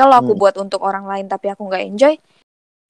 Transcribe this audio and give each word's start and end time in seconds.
Kalau 0.00 0.16
aku 0.16 0.32
Hmm. 0.32 0.40
buat 0.40 0.56
untuk 0.56 0.80
orang 0.80 1.04
lain 1.04 1.28
tapi 1.28 1.52
aku 1.52 1.68
nggak 1.68 1.84
enjoy. 1.84 2.16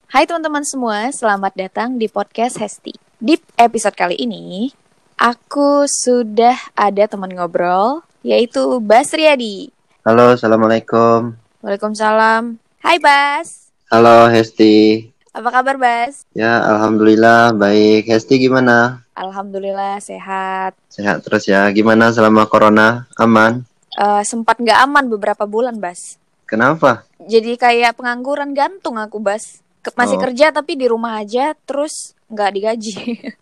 Hai 0.07 0.23
teman-teman 0.23 0.63
semua, 0.63 1.11
selamat 1.11 1.59
datang 1.59 1.99
di 1.99 2.07
podcast 2.07 2.55
Hesti. 2.55 2.95
Di 3.19 3.35
episode 3.59 3.99
kali 3.99 4.15
ini, 4.15 4.71
aku 5.19 5.83
sudah 5.91 6.55
ada 6.71 7.03
teman 7.11 7.35
ngobrol, 7.35 7.99
yaitu 8.23 8.79
Bas 8.79 9.11
Riyadi. 9.11 9.75
Halo, 10.07 10.39
assalamualaikum. 10.39 11.35
Waalaikumsalam. 11.59 12.55
Hai 12.79 12.95
Bas, 13.03 13.75
Halo 13.91 14.31
Hesti. 14.31 15.03
apa 15.35 15.51
kabar 15.51 15.75
Bas? 15.75 16.23
Ya, 16.31 16.63
alhamdulillah 16.63 17.51
baik. 17.51 18.07
Hesti 18.07 18.39
gimana? 18.39 19.03
Alhamdulillah 19.19 19.99
sehat. 19.99 20.79
Sehat 20.87 21.27
terus 21.27 21.43
ya. 21.43 21.67
Gimana 21.75 22.15
selama 22.15 22.47
corona? 22.47 23.11
Aman? 23.19 23.67
Eh, 23.99 24.23
sempat 24.23 24.63
nggak 24.63 24.79
aman 24.87 25.11
beberapa 25.11 25.43
bulan 25.43 25.75
Bas. 25.75 26.15
Kenapa? 26.51 27.07
Jadi 27.23 27.55
kayak 27.55 27.95
pengangguran 27.95 28.51
gantung 28.51 28.99
aku 28.99 29.17
Bas. 29.17 29.63
Ke- 29.79 29.95
masih 29.95 30.19
Oh. 30.19 30.23
kerja 30.27 30.51
tapi 30.51 30.75
di 30.75 30.85
rumah 30.85 31.17
aja, 31.17 31.55
terus 31.63 32.11
nggak 32.27 32.51
digaji. 32.51 32.95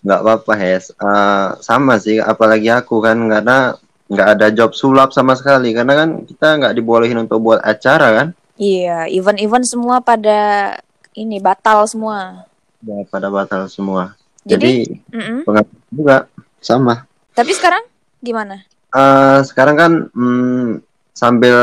Nggak 0.00 0.20
apa-apa 0.24 0.52
Hes. 0.56 0.88
Eh, 0.88 1.48
sama 1.60 2.00
sih, 2.00 2.16
apalagi 2.16 2.72
aku 2.72 2.96
kan 2.98 3.18
karena 3.28 3.76
nggak 4.08 4.28
ada 4.30 4.46
job 4.48 4.72
sulap 4.72 5.12
sama 5.12 5.36
sekali. 5.36 5.76
Karena 5.76 5.92
kan 5.92 6.08
kita 6.24 6.56
nggak 6.56 6.72
dibolehin 6.72 7.20
untuk 7.20 7.44
buat 7.44 7.60
acara 7.60 8.08
kan. 8.14 8.28
Iya, 8.56 9.12
event-event 9.12 9.68
semua 9.68 10.00
pada 10.00 10.72
ini 11.12 11.44
batal 11.44 11.84
semua. 11.84 12.48
Ya, 12.80 13.04
pada 13.04 13.28
batal 13.28 13.68
semua. 13.68 14.16
Jadi, 14.42 14.88
Jadi, 14.88 15.12
mm-mm. 15.12 15.38
pengangguran 15.44 15.86
juga 15.92 16.16
sama. 16.58 17.04
tapi 17.32 17.52
sekarang 17.52 17.84
gimana? 18.18 18.64
Eh, 18.92 19.38
sekarang 19.44 19.76
kan 19.76 19.92
hmm, 20.08 20.80
sambil 21.12 21.56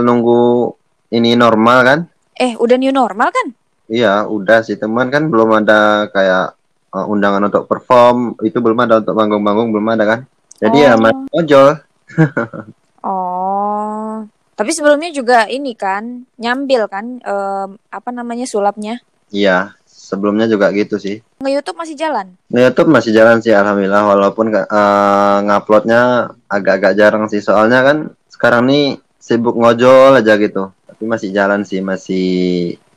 nunggu 0.00 0.72
ini 1.12 1.36
normal 1.36 1.78
kan. 1.84 1.98
Eh, 2.38 2.56
udah 2.56 2.76
new 2.80 2.90
normal 2.90 3.28
kan? 3.30 3.46
Iya, 3.92 4.24
udah 4.24 4.64
sih 4.64 4.80
teman 4.80 5.12
kan 5.12 5.28
belum 5.28 5.62
ada 5.62 6.08
kayak 6.08 6.56
uh, 6.94 7.04
undangan 7.10 7.44
untuk 7.44 7.68
perform 7.68 8.40
itu 8.40 8.56
belum 8.56 8.78
ada 8.88 9.04
untuk 9.04 9.12
manggung-manggung 9.12 9.68
belum 9.68 9.86
ada 9.92 10.04
kan. 10.08 10.20
Jadi 10.62 10.78
ya 10.80 10.94
Oh. 10.96 11.00
masih 11.02 11.26
ojol. 11.34 11.68
Oh, 13.02 14.22
tapi 14.54 14.70
sebelumnya 14.70 15.10
juga 15.10 15.50
ini 15.50 15.74
kan 15.74 16.22
nyambil 16.38 16.86
kan 16.86 17.18
em, 17.18 17.68
apa 17.90 18.10
namanya 18.14 18.46
sulapnya? 18.46 19.02
Iya, 19.34 19.74
sebelumnya 19.90 20.46
juga 20.46 20.70
gitu 20.70 21.02
sih. 21.02 21.18
Nge-YouTube 21.42 21.82
masih 21.82 21.98
jalan. 21.98 22.38
Nah, 22.46 22.60
YouTube 22.62 22.94
masih 22.94 23.10
jalan 23.10 23.42
sih 23.42 23.50
alhamdulillah 23.50 24.06
walaupun 24.06 24.54
uh, 24.54 25.36
nguploadnya 25.42 26.30
agak-agak 26.46 26.94
jarang 26.94 27.26
sih 27.26 27.42
soalnya 27.42 27.82
kan 27.82 28.14
sekarang 28.42 28.66
nih 28.66 28.98
sibuk 29.22 29.54
ngojol 29.54 30.18
aja 30.18 30.34
gitu. 30.34 30.74
Tapi 30.90 31.06
masih 31.06 31.30
jalan 31.30 31.62
sih, 31.62 31.78
masih 31.78 32.26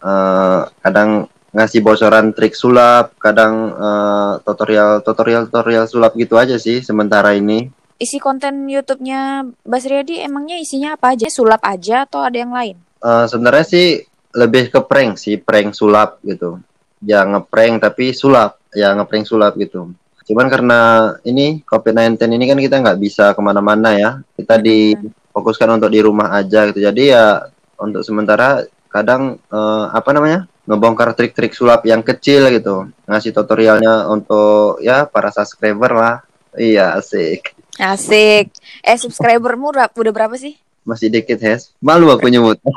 uh, 0.01 0.65
kadang 0.81 1.29
ngasih 1.53 1.85
bocoran 1.85 2.33
trik 2.33 2.57
sulap, 2.57 3.13
kadang 3.21 3.69
uh, 3.77 4.41
tutorial 4.41 5.05
tutorial 5.05 5.45
tutorial 5.45 5.85
sulap 5.85 6.17
gitu 6.17 6.41
aja 6.41 6.57
sih 6.57 6.81
sementara 6.81 7.37
ini. 7.37 7.69
Isi 8.01 8.17
konten 8.17 8.65
YouTube-nya 8.65 9.45
Bas 9.61 9.85
Riyadi 9.85 10.25
emangnya 10.25 10.57
isinya 10.57 10.97
apa 10.97 11.13
aja? 11.13 11.29
Sulap 11.29 11.61
aja 11.61 12.09
atau 12.09 12.25
ada 12.25 12.41
yang 12.41 12.49
lain? 12.49 12.81
Eh, 13.05 13.25
sebenarnya 13.29 13.63
sih 13.69 14.01
lebih 14.33 14.73
ke 14.73 14.81
prank 14.81 15.21
sih, 15.21 15.37
prank 15.37 15.77
sulap 15.77 16.17
gitu. 16.25 16.57
Ya 17.05 17.21
ngeprank 17.21 17.85
tapi 17.85 18.17
sulap, 18.17 18.57
ya 18.73 18.97
ngeprank 18.97 19.29
sulap 19.29 19.53
gitu. 19.61 19.93
Cuman 20.25 20.49
karena 20.49 20.79
ini 21.21 21.61
COVID-19 21.63 22.17
ini 22.33 22.45
kan 22.49 22.57
kita 22.57 22.75
nggak 22.81 22.99
bisa 22.99 23.25
ke 23.37 23.41
mana-mana 23.45 23.93
ya. 23.93 24.11
Kita 24.33 24.57
difokuskan 24.57 25.77
untuk 25.77 25.93
di 25.93 26.01
rumah 26.01 26.33
aja 26.33 26.65
gitu. 26.69 26.81
Jadi 26.81 27.13
ya 27.13 27.45
untuk 27.77 28.01
sementara 28.01 28.65
kadang 28.89 29.37
eh, 29.37 29.85
apa 29.93 30.09
namanya 30.15 30.49
ngebongkar 30.65 31.13
trik-trik 31.13 31.53
sulap 31.53 31.85
yang 31.85 32.01
kecil 32.01 32.49
gitu. 32.49 32.89
Ngasih 33.05 33.37
tutorialnya 33.37 34.09
untuk 34.09 34.81
ya 34.81 35.05
para 35.05 35.29
subscriber 35.29 35.93
lah. 35.93 36.15
Iya 36.57 36.97
asik. 36.97 37.53
Asik. 37.77 38.49
Eh, 38.81 38.97
subscribermu 38.97 39.75
udah 39.75 39.91
berapa 39.93 40.33
sih? 40.39 40.57
Masih 40.87 41.13
dikit 41.13 41.37
Hes. 41.41 41.73
Malu 41.77 42.09
aku 42.09 42.29
nyebut. 42.29 42.57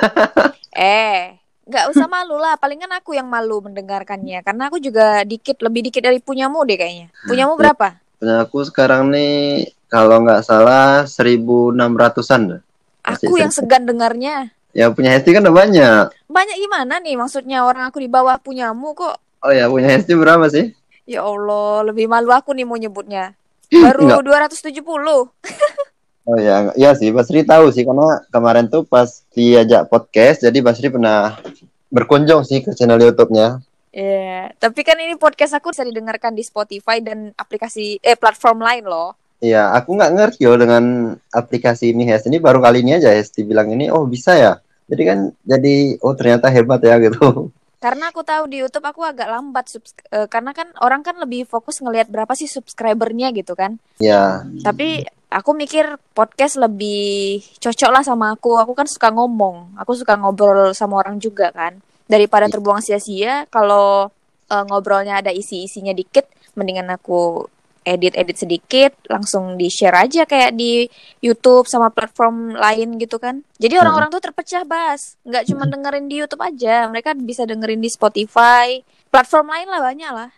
Eh, 0.79 1.35
nggak 1.69 1.85
usah 1.93 2.09
malu 2.15 2.41
lah. 2.41 2.57
Palingan 2.57 2.91
aku 2.97 3.15
yang 3.15 3.29
malu 3.29 3.61
mendengarkannya. 3.61 4.41
Karena 4.41 4.73
aku 4.73 4.81
juga 4.81 5.23
dikit, 5.23 5.61
lebih 5.61 5.93
dikit 5.93 6.03
dari 6.03 6.19
punyamu 6.19 6.65
deh 6.65 6.81
kayaknya. 6.81 7.13
Punyamu 7.29 7.55
berapa? 7.55 8.01
Punya 8.19 8.43
aku 8.43 8.67
sekarang 8.67 9.13
nih 9.15 9.69
kalau 9.87 10.25
nggak 10.25 10.43
salah 10.43 11.07
1600-an. 11.07 12.65
Masih 13.05 13.27
Aku 13.31 13.39
yang 13.39 13.53
segan 13.53 13.87
dengarnya. 13.87 14.51
Ya 14.77 14.93
punya 14.93 15.17
Hesti 15.17 15.33
kan 15.33 15.45
udah 15.47 15.55
banyak. 15.55 16.05
Banyak 16.29 16.57
gimana 16.61 17.01
nih? 17.01 17.17
Maksudnya 17.17 17.65
orang 17.65 17.89
aku 17.89 18.05
di 18.05 18.11
bawah 18.11 18.37
punyamu 18.37 18.93
kok. 18.93 19.17
Oh 19.41 19.53
ya 19.55 19.71
punya 19.71 19.89
Hesti 19.97 20.13
berapa 20.13 20.45
sih? 20.51 20.77
Ya 21.09 21.25
Allah, 21.25 21.89
lebih 21.89 22.05
malu 22.05 22.29
aku 22.37 22.53
nih 22.53 22.69
mau 22.69 22.77
nyebutnya. 22.77 23.33
Baru 23.85 24.05
Nggak. 24.05 24.51
270. 24.53 24.85
Oh 26.29 26.37
ya, 26.37 26.77
iya 26.77 26.93
sih 26.93 27.09
Basri 27.09 27.41
tahu 27.41 27.73
sih 27.73 27.89
karena 27.89 28.21
kemarin 28.29 28.69
tuh 28.69 28.85
pas 28.85 29.25
diajak 29.33 29.89
podcast 29.89 30.45
jadi 30.45 30.61
Basri 30.61 30.93
pernah 30.93 31.41
berkunjung 31.89 32.45
sih 32.45 32.61
ke 32.61 32.77
channel 32.77 33.01
YouTube-nya. 33.01 33.65
Iya, 33.89 34.53
tapi 34.61 34.85
kan 34.85 35.01
ini 35.01 35.17
podcast 35.17 35.57
aku 35.57 35.73
bisa 35.73 35.89
didengarkan 35.89 36.37
di 36.37 36.45
Spotify 36.45 37.01
dan 37.01 37.33
aplikasi 37.33 37.97
eh 38.05 38.13
platform 38.13 38.61
lain 38.61 38.85
loh. 38.85 39.17
Iya, 39.41 39.73
aku 39.73 39.97
nggak 39.97 40.13
ngerti 40.13 40.45
yo 40.45 40.53
dengan 40.61 41.17
aplikasi 41.33 41.97
ini 41.97 42.05
Hes. 42.05 42.29
Ini 42.29 42.37
baru 42.45 42.61
kali 42.61 42.85
ini 42.85 43.01
aja 43.01 43.09
Hesti 43.09 43.49
bilang 43.49 43.73
ini 43.73 43.89
oh 43.89 44.05
bisa 44.05 44.37
ya. 44.37 44.61
Jadi 44.85 45.03
kan 45.09 45.19
jadi 45.49 45.97
oh 46.05 46.13
ternyata 46.13 46.53
hebat 46.53 46.85
ya 46.85 47.01
gitu. 47.01 47.49
Karena 47.79 48.11
aku 48.11 48.27
tahu 48.27 48.51
di 48.51 48.61
YouTube 48.61 48.85
aku 48.85 49.07
agak 49.07 49.31
lambat 49.31 49.71
eh, 50.13 50.27
karena 50.27 50.51
kan 50.53 50.75
orang 50.83 51.07
kan 51.07 51.17
lebih 51.17 51.47
fokus 51.47 51.79
ngelihat 51.79 52.11
berapa 52.11 52.35
sih 52.35 52.51
subscribernya 52.51 53.31
gitu 53.33 53.55
kan. 53.55 53.79
Ya, 54.03 54.43
Tapi 54.67 55.07
aku 55.29 55.51
mikir 55.53 56.01
podcast 56.17 56.57
lebih 56.57 57.41
cocok 57.61 57.91
lah 57.93 58.03
sama 58.05 58.35
aku. 58.35 58.57
Aku 58.61 58.73
kan 58.73 58.89
suka 58.89 59.13
ngomong, 59.13 59.77
aku 59.77 59.97
suka 59.97 60.17
ngobrol 60.17 60.73
sama 60.73 61.01
orang 61.01 61.21
juga 61.21 61.53
kan. 61.53 61.77
Daripada 62.09 62.49
terbuang 62.49 62.81
sia-sia, 62.81 63.45
kalau 63.53 64.09
eh, 64.49 64.65
ngobrolnya 64.65 65.21
ada 65.21 65.29
isi-isinya 65.33 65.93
dikit, 65.93 66.25
mendingan 66.57 66.89
aku 66.89 67.45
edit-edit 67.89 68.37
sedikit, 68.37 68.93
langsung 69.09 69.57
di-share 69.57 69.97
aja 69.97 70.29
kayak 70.29 70.53
di 70.53 70.85
YouTube 71.25 71.65
sama 71.65 71.89
platform 71.89 72.53
lain 72.53 73.01
gitu 73.01 73.17
kan. 73.17 73.41
Jadi 73.57 73.81
orang-orang 73.81 74.13
tuh 74.13 74.21
terpecah, 74.21 74.69
Bas. 74.69 75.17
Nggak 75.25 75.45
cuma 75.49 75.65
dengerin 75.65 76.05
di 76.05 76.21
YouTube 76.21 76.45
aja, 76.45 76.85
mereka 76.93 77.17
bisa 77.17 77.49
dengerin 77.49 77.81
di 77.81 77.89
Spotify, 77.89 78.85
platform 79.09 79.49
lain 79.49 79.69
lah 79.73 79.81
banyak 79.81 80.13
lah. 80.13 80.31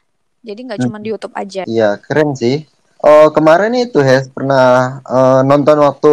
Jadi 0.47 0.61
nggak 0.71 0.81
cuma 0.87 0.97
di 1.03 1.09
YouTube 1.11 1.35
aja. 1.35 1.63
Iya, 1.67 1.99
keren 1.99 2.39
sih. 2.39 2.65
Oh, 3.01 3.33
kemarin 3.33 3.73
itu 3.73 3.99
Hes 3.99 4.29
pernah 4.29 5.01
eh, 5.03 5.41
nonton 5.43 5.81
waktu 5.81 6.13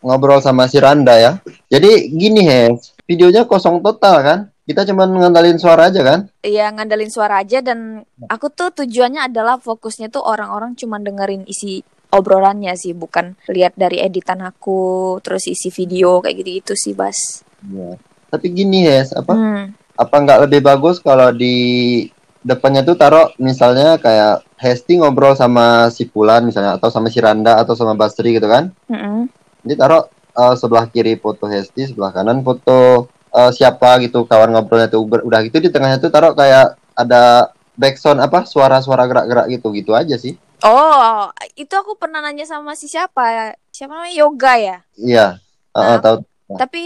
ngobrol 0.00 0.38
sama 0.38 0.66
si 0.66 0.78
Randa 0.78 1.14
ya. 1.14 1.32
Jadi 1.66 2.10
gini 2.10 2.42
Hes, 2.42 2.94
videonya 3.04 3.42
kosong 3.42 3.82
total 3.82 4.16
kan? 4.22 4.38
Kita 4.62 4.86
cuma 4.86 5.04
ngandalin 5.04 5.58
suara 5.58 5.90
aja 5.90 6.00
kan? 6.00 6.20
ya 6.38 6.70
ngandelin 6.70 7.10
suara 7.10 7.42
aja 7.42 7.58
dan 7.58 8.06
aku 8.30 8.46
tuh 8.48 8.70
tujuannya 8.72 9.26
adalah 9.26 9.58
fokusnya 9.58 10.06
tuh 10.08 10.22
orang-orang 10.22 10.78
cuma 10.78 11.02
dengerin 11.02 11.42
isi 11.46 11.82
obrolannya 12.08 12.70
sih 12.78 12.94
bukan 12.94 13.34
lihat 13.50 13.74
dari 13.74 13.98
editan 13.98 14.38
aku 14.38 15.18
terus 15.18 15.50
isi 15.50 15.74
video 15.74 16.22
kayak 16.22 16.38
gitu-gitu 16.38 16.78
sih 16.78 16.94
Bas. 16.94 17.42
Iya. 17.58 17.98
Tapi 18.30 18.46
gini 18.48 18.86
Hes, 18.86 19.10
apa 19.10 19.34
Hmm. 19.34 19.64
apa 19.92 20.14
nggak 20.14 20.40
lebih 20.46 20.60
bagus 20.62 21.02
kalau 21.02 21.34
di 21.34 22.06
depannya 22.42 22.82
tuh 22.82 22.98
taruh 22.98 23.30
misalnya 23.38 23.96
kayak 23.98 24.42
Hesti 24.58 24.98
ngobrol 24.98 25.34
sama 25.34 25.90
si 25.90 26.06
Pulan 26.06 26.46
misalnya 26.46 26.78
atau 26.78 26.90
sama 26.90 27.10
si 27.10 27.18
Randa 27.18 27.58
atau 27.58 27.74
sama 27.74 27.94
Basri 27.98 28.34
gitu 28.38 28.46
kan? 28.46 28.70
Mm-mm. 28.90 29.26
Jadi 29.62 29.74
taruh 29.78 30.06
eh, 30.34 30.54
sebelah 30.58 30.86
kiri 30.90 31.18
foto 31.18 31.46
Hesti, 31.46 31.90
sebelah 31.90 32.10
kanan 32.14 32.42
foto 32.42 33.10
eh, 33.30 33.50
siapa 33.54 33.98
gitu 34.02 34.26
kawan 34.26 34.54
ngobrolnya 34.54 34.90
tuh 34.90 35.06
udah 35.06 35.40
gitu 35.46 35.62
di 35.62 35.70
tengahnya 35.70 36.02
tuh 36.02 36.10
taruh 36.10 36.34
kayak 36.34 36.78
ada 36.94 37.50
backsound 37.74 38.20
apa 38.20 38.44
suara-suara 38.44 39.08
gerak-gerak 39.08 39.46
gitu 39.48 39.72
gitu 39.72 39.96
aja 39.96 40.14
sih. 40.20 40.36
Oh, 40.62 41.26
itu 41.58 41.74
aku 41.74 41.98
pernah 41.98 42.22
nanya 42.22 42.46
sama 42.46 42.78
si 42.78 42.86
siapa? 42.86 43.54
Siapa 43.74 43.98
namanya 43.98 44.14
Yoga 44.14 44.54
ya? 44.54 44.78
Iya. 44.94 45.26
Nah, 45.74 45.96
eh, 45.96 45.98
tahu. 45.98 46.16
Tapi 46.54 46.84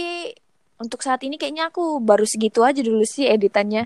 untuk 0.81 1.05
saat 1.05 1.21
ini 1.29 1.37
kayaknya 1.37 1.69
aku 1.69 2.01
baru 2.01 2.25
segitu 2.25 2.65
aja 2.65 2.81
dulu 2.81 3.05
sih 3.05 3.29
editannya. 3.29 3.85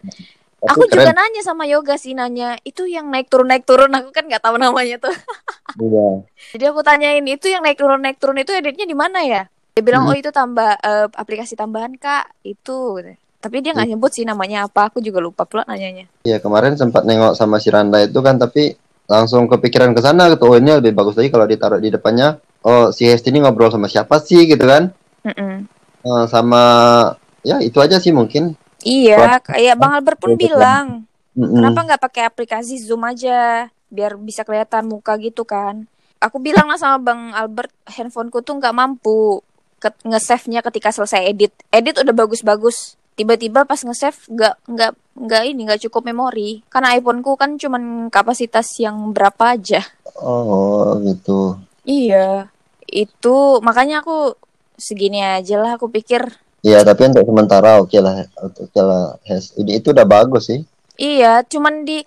Tapi 0.61 0.77
Aku 0.77 0.83
juga 0.93 1.13
nanya 1.17 1.41
sama 1.41 1.65
Yoga 1.65 1.97
sih 1.97 2.13
nanya, 2.13 2.61
itu 2.69 2.85
yang 2.85 3.09
naik 3.09 3.33
turun 3.33 3.49
naik 3.49 3.65
turun 3.65 3.89
aku 3.97 4.13
kan 4.13 4.29
nggak 4.29 4.45
tahu 4.45 4.57
namanya 4.61 5.01
tuh. 5.01 5.13
Iya. 5.79 6.27
Jadi 6.51 6.65
aku 6.67 6.83
tanyain 6.83 7.23
itu 7.23 7.47
yang 7.47 7.63
naik 7.63 7.79
turun 7.79 8.03
naik 8.03 8.19
turun 8.19 8.35
itu 8.43 8.51
editnya 8.51 8.85
di 8.85 8.97
mana 8.99 9.23
ya? 9.23 9.47
Dia 9.71 9.83
bilang 9.87 10.03
Hmm. 10.03 10.11
oh 10.11 10.17
itu 10.19 10.35
tambah 10.35 10.77
eh, 10.83 11.07
aplikasi 11.15 11.55
tambahan 11.55 11.95
kak 11.95 12.27
itu. 12.43 12.99
Tapi 13.41 13.57
dia 13.65 13.73
nggak 13.73 13.89
nyebut 13.95 14.11
sih 14.13 14.27
namanya 14.27 14.67
apa. 14.67 14.91
Aku 14.91 14.99
juga 15.01 15.23
lupa 15.23 15.47
pula 15.47 15.63
nanyanya. 15.65 16.11
Iya 16.27 16.43
kemarin 16.43 16.75
sempat 16.75 17.07
nengok 17.07 17.39
sama 17.39 17.57
si 17.63 17.71
Randa 17.71 18.03
itu 18.03 18.19
kan 18.21 18.37
tapi 18.37 18.75
langsung 19.07 19.47
kepikiran 19.47 19.95
ke 19.97 20.03
sana 20.03 20.29
gitu. 20.29 20.45
Oh 20.51 20.59
ini 20.59 20.77
lebih 20.77 20.93
bagus 20.93 21.15
lagi 21.17 21.31
kalau 21.31 21.47
ditaruh 21.49 21.81
di 21.81 21.89
depannya. 21.89 22.37
Oh 22.67 22.91
si 22.93 23.09
Hesti 23.09 23.31
ini 23.33 23.41
ngobrol 23.41 23.71
sama 23.73 23.87
siapa 23.89 24.21
sih 24.21 24.45
gitu 24.45 24.67
kan? 24.67 24.91
Mm-mm. 25.25 25.65
Eh, 26.03 26.25
sama 26.29 26.63
ya 27.41 27.57
itu 27.65 27.79
aja 27.81 27.97
sih 27.97 28.13
mungkin. 28.13 28.59
Iya, 28.81 29.39
kayak 29.45 29.77
Bang 29.77 29.93
Albert 29.93 30.19
pun 30.21 30.35
bilang, 30.41 31.05
Mm-mm. 31.37 31.53
kenapa 31.53 31.81
nggak 31.85 32.03
pakai 32.03 32.23
aplikasi 32.27 32.81
Zoom 32.81 33.05
aja, 33.05 33.69
biar 33.93 34.17
bisa 34.17 34.47
kelihatan 34.47 34.89
muka 34.89 35.17
gitu 35.21 35.45
kan? 35.45 35.85
Aku 36.21 36.37
bilang 36.37 36.69
lah 36.69 36.77
sama 36.77 37.01
Bang 37.01 37.33
Albert, 37.33 37.73
handphoneku 37.89 38.45
tuh 38.45 38.61
nggak 38.61 38.77
mampu 38.77 39.41
ke 39.81 39.89
nge-save-nya 40.05 40.61
ketika 40.61 40.93
selesai 40.93 41.25
edit. 41.25 41.53
Edit 41.73 41.97
udah 42.01 42.13
bagus-bagus, 42.13 43.01
tiba-tiba 43.17 43.65
pas 43.65 43.81
nge-save 43.81 44.29
nggak 44.29 44.55
nggak 44.69 44.93
nggak 45.17 45.43
ini 45.49 45.61
nggak 45.65 45.83
cukup 45.89 46.05
memori. 46.09 46.61
Karena 46.69 46.93
iPhoneku 46.97 47.37
kan 47.41 47.57
cuman 47.57 48.13
kapasitas 48.13 48.69
yang 48.77 49.17
berapa 49.17 49.57
aja. 49.57 49.81
Oh 50.21 51.01
gitu. 51.01 51.57
Iya, 51.89 52.53
itu 52.85 53.65
makanya 53.65 54.05
aku 54.05 54.37
segini 54.77 55.25
aja 55.25 55.57
lah. 55.57 55.81
Aku 55.81 55.89
pikir 55.89 56.29
Iya 56.61 56.85
tapi 56.85 57.09
untuk 57.09 57.25
sementara 57.25 57.81
oke 57.81 57.97
lah, 57.99 58.29
oke 58.37 58.81
lah. 58.81 59.17
Hes. 59.25 59.57
Ini 59.57 59.81
itu 59.81 59.97
udah 59.97 60.05
bagus 60.05 60.53
sih. 60.53 60.61
Iya, 61.01 61.41
cuman 61.49 61.89
di 61.89 62.05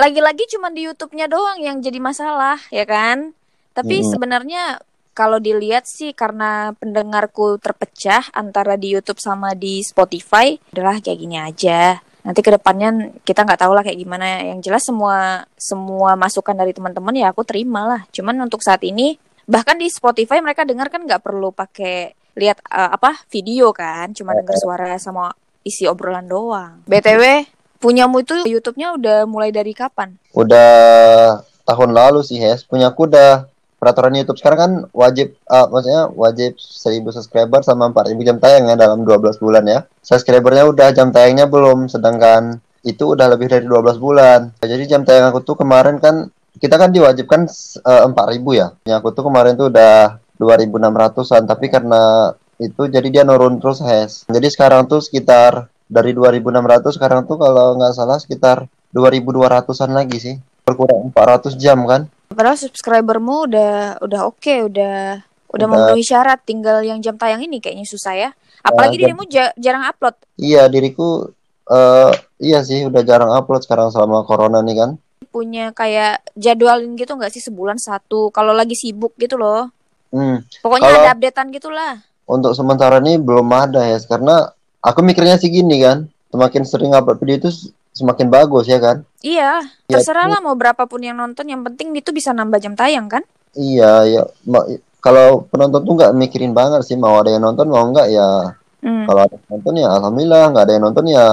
lagi-lagi 0.00 0.48
cuman 0.56 0.72
di 0.72 0.88
YouTube-nya 0.88 1.28
doang 1.28 1.60
yang 1.60 1.84
jadi 1.84 2.00
masalah, 2.00 2.56
ya 2.72 2.88
kan? 2.88 3.36
Tapi 3.76 4.00
Mm-mm. 4.00 4.10
sebenarnya 4.16 4.80
kalau 5.12 5.36
dilihat 5.36 5.84
sih 5.84 6.16
karena 6.16 6.72
pendengarku 6.80 7.60
terpecah 7.60 8.32
antara 8.32 8.80
di 8.80 8.96
YouTube 8.96 9.20
sama 9.20 9.52
di 9.52 9.84
Spotify, 9.84 10.56
adalah 10.72 10.96
kayak 11.04 11.18
gini 11.20 11.36
aja. 11.36 12.00
Nanti 12.24 12.40
ke 12.40 12.52
depannya 12.56 13.12
kita 13.24 13.44
nggak 13.44 13.60
tahu 13.60 13.72
lah 13.76 13.84
kayak 13.84 14.00
gimana. 14.00 14.24
Yang 14.44 14.72
jelas 14.72 14.82
semua 14.88 15.44
semua 15.60 16.16
masukan 16.16 16.56
dari 16.56 16.72
teman-teman 16.72 17.12
ya 17.16 17.32
aku 17.32 17.44
terima 17.44 17.84
lah. 17.84 18.00
Cuman 18.12 18.40
untuk 18.40 18.64
saat 18.64 18.80
ini 18.84 19.20
bahkan 19.44 19.76
di 19.76 19.88
Spotify 19.92 20.40
mereka 20.40 20.64
dengar 20.64 20.88
kan 20.88 21.04
nggak 21.04 21.20
perlu 21.24 21.52
pakai 21.52 22.19
lihat 22.38 22.62
eh, 22.66 22.90
apa 22.94 23.24
video 23.30 23.70
kan, 23.74 24.12
cuma 24.14 24.36
dengar 24.36 24.56
suara 24.58 24.98
sama 25.00 25.34
isi 25.64 25.84
obrolan 25.84 26.26
doang. 26.26 26.80
BTW, 26.88 27.46
punyamu 27.80 28.22
itu 28.24 28.34
YouTube-nya 28.44 28.96
udah 28.96 29.18
mulai 29.28 29.52
dari 29.52 29.72
kapan? 29.76 30.16
Udah 30.32 31.40
tahun 31.64 31.90
lalu 31.94 32.20
sih 32.26 32.40
Hes. 32.40 32.66
Punya 32.66 32.90
aku 32.90 33.06
udah 33.06 33.46
peraturan 33.80 34.12
YouTube 34.12 34.36
sekarang 34.36 34.58
kan 34.60 34.72
wajib 34.92 35.32
ah, 35.48 35.64
maksudnya 35.72 36.12
wajib 36.12 36.60
1000 36.60 37.16
subscriber 37.16 37.64
sama 37.64 37.88
4000 37.88 38.28
jam 38.28 38.36
tayang 38.36 38.68
ya 38.68 38.76
dalam 38.76 39.06
12 39.08 39.40
bulan 39.40 39.64
ya. 39.64 39.80
Subscribernya 40.04 40.68
udah 40.68 40.92
jam 40.92 41.08
tayangnya 41.14 41.48
belum 41.48 41.88
sedangkan 41.88 42.60
itu 42.84 43.16
udah 43.16 43.26
lebih 43.32 43.48
dari 43.48 43.64
12 43.64 43.96
bulan. 43.96 44.52
Jadi 44.60 44.84
jam 44.84 45.04
tayang 45.04 45.32
aku 45.32 45.40
tuh 45.40 45.56
kemarin 45.56 45.96
kan 45.96 46.28
kita 46.60 46.76
kan 46.76 46.92
diwajibkan 46.92 47.48
eh, 47.84 48.02
4000 48.04 48.60
ya. 48.60 48.66
Punya 48.84 48.94
aku 49.00 49.08
tuh 49.16 49.24
kemarin 49.24 49.56
tuh 49.56 49.72
udah 49.72 50.20
2600-an 50.40 51.44
tapi 51.44 51.68
karena 51.68 52.32
itu 52.56 52.88
jadi 52.88 53.08
dia 53.08 53.22
nurun 53.22 53.56
terus 53.56 53.80
Hes. 53.80 54.24
Jadi 54.24 54.48
sekarang 54.48 54.84
tuh 54.84 55.00
sekitar 55.00 55.68
dari 55.84 56.12
2600 56.12 56.96
sekarang 56.96 57.20
tuh 57.24 57.36
kalau 57.36 57.76
nggak 57.76 57.92
salah 57.92 58.16
sekitar 58.16 58.64
2200-an 58.90 59.92
lagi 59.92 60.16
sih. 60.16 60.34
Berkurang 60.64 61.08
400 61.10 61.56
jam 61.56 61.84
kan. 61.84 62.08
Padahal 62.30 62.56
subscribermu 62.56 63.48
udah 63.48 63.72
udah 64.00 64.20
oke, 64.24 64.70
udah 64.70 65.24
udah 65.50 65.56
Udah. 65.56 65.66
memenuhi 65.66 66.04
syarat. 66.04 66.40
Tinggal 66.42 66.84
yang 66.84 67.00
jam 67.00 67.16
tayang 67.16 67.42
ini 67.42 67.58
kayaknya 67.58 67.84
susah 67.84 68.14
ya. 68.14 68.30
Apalagi 68.60 68.96
Ya, 68.96 69.00
dirimu 69.02 69.22
ja- 69.26 69.54
jarang 69.56 69.82
upload. 69.82 70.14
Iya 70.36 70.68
diriku 70.68 71.32
eh 71.64 72.12
iya 72.38 72.60
sih 72.60 72.84
udah 72.84 73.02
jarang 73.02 73.32
upload 73.32 73.64
sekarang 73.64 73.88
selama 73.88 74.22
corona 74.22 74.60
nih 74.60 74.76
kan. 74.76 74.90
Punya 75.30 75.72
kayak 75.72 76.22
jadwalin 76.36 76.92
gitu 76.94 77.16
nggak 77.16 77.32
sih 77.32 77.40
sebulan 77.40 77.80
satu? 77.80 78.28
Kalau 78.30 78.52
lagi 78.52 78.76
sibuk 78.76 79.16
gitu 79.16 79.34
loh. 79.34 79.72
Hmm, 80.10 80.42
Pokoknya 80.58 80.86
Kalau- 80.88 81.02
ada 81.02 81.12
updatean 81.14 81.48
gitulah. 81.50 81.92
untuk 82.24 82.52
sementara 82.52 82.98
ini 82.98 83.16
belum 83.16 83.46
ada 83.48 83.82
ya 83.84 83.98
karena 84.00 84.50
aku 84.80 85.00
mikirnya 85.00 85.34
sih 85.34 85.48
gini 85.48 85.78
kan. 85.80 86.06
Semakin 86.28 86.62
sering 86.62 86.90
upload 86.90 87.18
video 87.18 87.36
itu 87.38 87.50
semakin 87.90 88.26
bagus 88.26 88.64
ya 88.64 88.78
kan. 88.78 89.02
Iya, 89.20 89.66
Ya, 89.84 89.90
terserah 89.92 90.26
lah 90.26 90.38
mau 90.38 90.54
berapapun 90.54 90.98
yang 91.00 91.14
nonton. 91.14 91.42
Yang 91.44 91.66
penting 91.66 91.90
itu 91.92 92.10
bisa 92.10 92.30
nambah 92.30 92.58
jam 92.58 92.72
tayang 92.72 93.06
kan? 93.06 93.26
Iya 93.50 93.92
ya 94.04 94.22
ma- 94.44 94.62
kalau 94.96 95.42
penonton 95.44 95.82
tuh 95.82 95.94
nggak 95.96 96.12
mikirin 96.12 96.52
banget 96.52 96.84
sih 96.84 96.94
mau 96.94 97.18
ada 97.18 97.28
yang 97.28 97.42
nonton 97.42 97.66
mau 97.66 97.82
nggak 97.84 98.08
ya 98.08 98.54
Hmm. 98.78 99.04
kalau 99.04 99.20
ada 99.20 99.34
yang 99.34 99.46
nonton 99.50 99.74
ya 99.74 99.88
alhamdulillah 99.90 100.44
nggak 100.48 100.62
ada 100.62 100.72
yang 100.72 100.84
nonton 100.84 101.04
ya 101.08 101.26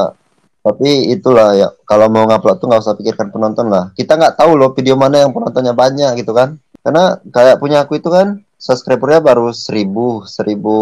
tapi 0.60 0.90
itulah 1.08 1.54
ya 1.54 1.70
kalau 1.84 2.08
mau 2.08 2.26
ngupload 2.26 2.58
tuh 2.58 2.66
nggak 2.66 2.82
usah 2.82 2.96
pikirkan 2.96 3.30
penonton 3.30 3.70
lah 3.70 3.94
kita 3.94 4.16
nggak 4.16 4.34
tahu 4.34 4.52
loh 4.54 4.72
video 4.72 4.96
mana 4.96 5.22
yang 5.22 5.32
penontonnya 5.32 5.72
banyak 5.72 6.18
gitu 6.18 6.32
kan 6.32 6.58
karena 6.82 7.04
kayak 7.28 7.56
punya 7.58 7.78
aku 7.80 7.96
itu 7.96 8.10
kan 8.10 8.42
subscribernya 8.68 9.24
baru 9.24 9.56
seribu 9.56 10.28
seribu 10.28 10.78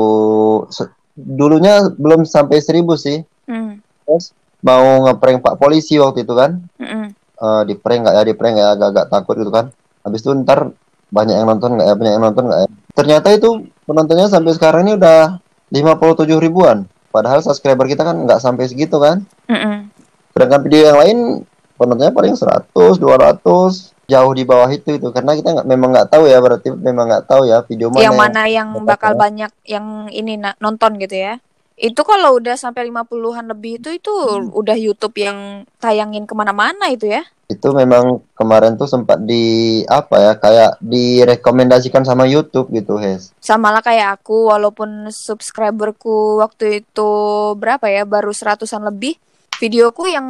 se- 0.73 0.89
dulunya 1.13 1.93
belum 1.93 2.25
sampai 2.25 2.57
seribu 2.59 2.97
sih. 2.97 3.21
Hmm. 3.45 3.77
terus 4.05 4.33
mau 4.65 5.05
ngeprank 5.05 5.45
pak 5.45 5.55
polisi 5.61 6.01
waktu 6.01 6.25
itu 6.25 6.33
kan. 6.33 6.65
Mm-mm. 6.81 7.13
Eh 7.13 7.61
di 7.69 7.77
prank 7.77 8.09
nggak 8.09 8.15
ya 8.17 8.23
di 8.25 8.33
prank 8.33 8.55
ya 8.57 8.67
agak-agak 8.73 9.05
takut 9.13 9.35
gitu 9.37 9.51
kan. 9.53 9.69
Habis 10.01 10.25
itu 10.25 10.33
ntar 10.41 10.73
banyak 11.13 11.35
yang 11.37 11.45
nonton 11.45 11.77
nggak 11.77 11.87
ya 11.87 11.93
banyak 11.93 12.13
yang 12.17 12.25
nonton 12.25 12.43
nggak 12.49 12.59
ya. 12.65 12.69
Ternyata 12.97 13.27
itu 13.37 13.49
penontonnya 13.85 14.25
sampai 14.25 14.51
sekarang 14.57 14.89
ini 14.89 14.97
udah 14.97 15.37
57 15.69 16.41
ribuan. 16.41 16.89
Padahal 17.13 17.39
subscriber 17.45 17.85
kita 17.85 18.01
kan 18.01 18.25
nggak 18.25 18.41
sampai 18.41 18.65
segitu 18.65 18.97
kan. 18.97 19.21
Mm-mm. 19.45 19.93
sedangkan 20.35 20.67
video 20.67 20.81
yang 20.91 20.99
lain 20.99 21.17
penontonnya 21.79 22.11
paling 22.11 22.35
100 22.35 22.75
200 22.75 23.94
jauh 24.06 24.34
di 24.34 24.44
bawah 24.46 24.69
itu 24.69 24.98
itu 24.98 25.07
karena 25.10 25.34
kita 25.34 25.50
nggak 25.56 25.68
memang 25.68 25.90
nggak 25.94 26.10
tahu 26.13 26.30
ya 26.30 26.38
berarti 26.38 26.69
memang 26.72 27.06
nggak 27.10 27.25
tahu 27.25 27.42
ya 27.50 27.62
video 27.66 27.90
mana 27.90 28.04
yang 28.06 28.16
mana 28.18 28.42
yang 28.46 28.69
bakal- 28.81 28.86
bakal 28.86 29.12
banyak 29.18 29.52
yang 29.66 29.86
ini 30.10 30.38
na- 30.38 30.57
nonton 30.57 30.98
gitu 30.98 31.18
ya. 31.18 31.38
Itu 31.75 32.07
kalau 32.07 32.40
udah 32.40 32.56
sampai 32.56 32.88
50-an 32.88 33.52
lebih 33.52 33.84
itu 33.84 33.92
itu 33.92 34.13
udah 34.56 34.80
YouTube 34.80 35.19
yang 35.19 35.68
tayangin 35.75 36.24
ke 36.24 36.31
mana-mana 36.31 36.88
itu 36.88 37.10
ya. 37.12 37.24
itu 37.46 37.69
memang 37.78 38.25
kemarin 38.34 38.74
tuh 38.74 38.90
sempat 38.90 39.22
di 39.22 39.86
apa 39.86 40.18
ya 40.18 40.34
kayak 40.34 40.81
direkomendasikan 40.81 42.02
sama 42.02 42.25
YouTube 42.25 42.74
gitu 42.74 42.98
Hes 42.98 43.30
Sama 43.38 43.69
lah 43.69 43.86
kayak 43.86 44.18
aku 44.18 44.50
walaupun 44.50 45.13
subscriberku 45.13 46.42
waktu 46.42 46.81
itu 46.81 47.12
berapa 47.54 47.86
ya 47.86 48.02
baru 48.02 48.34
seratusan 48.34 48.81
lebih. 48.90 49.22
Videoku 49.62 50.10
yang 50.10 50.28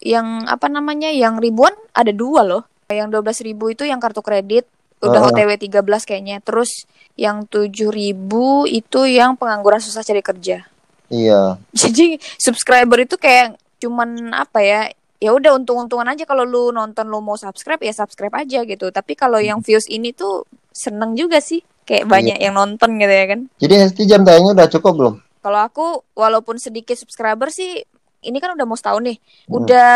yang 0.00 0.46
apa 0.46 0.70
namanya 0.70 1.10
yang 1.10 1.42
ribuan 1.42 1.74
ada 1.92 2.14
dua 2.14 2.46
loh. 2.46 2.69
Yang 2.90 3.22
12.000 3.22 3.46
ribu 3.46 3.64
itu 3.70 3.86
yang 3.86 4.02
kartu 4.02 4.20
kredit 4.20 4.66
udah 5.00 5.20
Ah. 5.22 5.28
OTW 5.32 5.56
13 5.56 6.04
kayaknya. 6.04 6.42
Terus 6.42 6.84
yang 7.16 7.46
7.000 7.46 7.88
ribu 7.90 8.66
itu 8.66 9.06
yang 9.08 9.38
pengangguran 9.38 9.80
susah 9.80 10.02
cari 10.02 10.20
kerja. 10.20 10.66
iya 11.10 11.58
Jadi 11.80 12.22
subscriber 12.38 13.02
itu 13.02 13.18
kayak 13.18 13.58
cuman 13.82 14.34
apa 14.34 14.60
ya? 14.62 14.80
Ya 15.20 15.36
udah 15.36 15.52
untung-untungan 15.58 16.08
aja 16.08 16.24
kalau 16.24 16.48
lu 16.48 16.72
nonton 16.72 17.04
lu 17.04 17.20
mau 17.20 17.36
subscribe 17.36 17.80
ya 17.84 17.92
subscribe 17.92 18.32
aja 18.34 18.64
gitu. 18.64 18.88
Tapi 18.88 19.12
kalau 19.14 19.36
yang 19.36 19.60
views 19.60 19.84
ini 19.90 20.16
tuh 20.16 20.48
seneng 20.72 21.12
juga 21.18 21.42
sih. 21.44 21.60
Kayak 21.84 22.06
banyak 22.06 22.38
yang 22.38 22.54
nonton 22.54 23.02
gitu 23.02 23.10
ya 23.10 23.26
kan. 23.26 23.40
jadi 23.58 23.74
Hesti 23.82 24.06
jam 24.06 24.22
tayangnya 24.22 24.54
udah 24.54 24.68
cukup 24.70 24.92
belum 24.94 25.14
Kalau 25.42 25.58
aku 25.58 25.86
walaupun 26.14 26.54
sedikit 26.62 26.94
subscriber 26.94 27.50
sih 27.50 27.82
ini 28.22 28.38
kan 28.38 28.54
udah 28.54 28.66
mau 28.68 28.78
setahun 28.78 29.02
nih. 29.02 29.18
Hmm. 29.18 29.52
Udah 29.58 29.92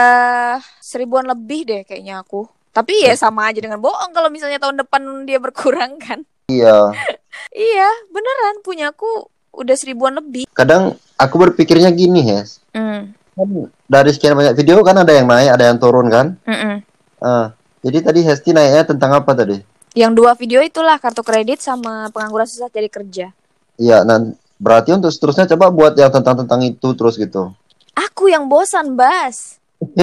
seribuan 0.81 1.29
lebih 1.29 1.69
deh 1.69 1.83
kayaknya 1.85 2.25
aku. 2.25 2.49
Tapi 2.75 2.93
ya 3.00 3.14
sama 3.14 3.47
aja 3.47 3.57
dengan 3.57 3.78
bohong 3.78 4.11
kalau 4.11 4.26
misalnya 4.28 4.59
tahun 4.59 4.83
depan 4.83 5.00
dia 5.23 5.38
berkurang 5.38 5.97
kan. 5.97 6.26
iya 6.45 6.90
Iya, 7.50 7.88
beneran 8.09 8.61
punya 8.61 8.90
aku 8.90 9.07
udah 9.52 9.75
seribuan 9.75 10.12
lebih. 10.12 10.50
kadang 10.50 10.95
aku 11.14 11.35
berpikirnya 11.40 11.88
gini 11.88 12.21
Hes 12.25 12.59
Hmm. 12.71 13.14
kan 13.33 13.47
dari 13.85 14.11
sekian 14.11 14.35
banyak 14.35 14.52
video 14.52 14.83
kan 14.83 14.95
ada 14.97 15.11
yang 15.11 15.25
naik 15.25 15.47
ada 15.49 15.71
yang 15.71 15.78
turun 15.78 16.07
kan 16.07 16.35
mm-mm. 16.43 16.83
Ah, 17.16 17.54
jadi 17.81 18.02
tadi 18.02 18.21
Hesti 18.21 18.50
naiknya 18.50 18.83
tentang 18.85 19.14
apa 19.14 19.31
tadi 19.33 19.62
Yang 19.93 20.12
dua 20.12 20.35
video 20.35 20.59
itulah 20.59 20.99
kartu 20.99 21.23
kredit 21.23 21.59
sama 21.59 22.11
pengangguran 22.11 22.45
susah 22.45 22.66
cari 22.66 22.87
kerja. 22.88 23.31
iya 23.76 24.02
nah 24.02 24.19
berarti 24.57 24.90
untuk 24.90 25.09
seterusnya 25.09 25.47
coba 25.49 25.71
buat 25.71 25.95
yang 25.95 26.11
tentang 26.11 26.35
tentang 26.37 26.59
itu 26.61 26.88
terus 26.93 27.14
gitu 27.14 27.54
Aku 27.95 28.26
yang 28.26 28.47
bosan, 28.47 28.95
Bas. 28.95 29.62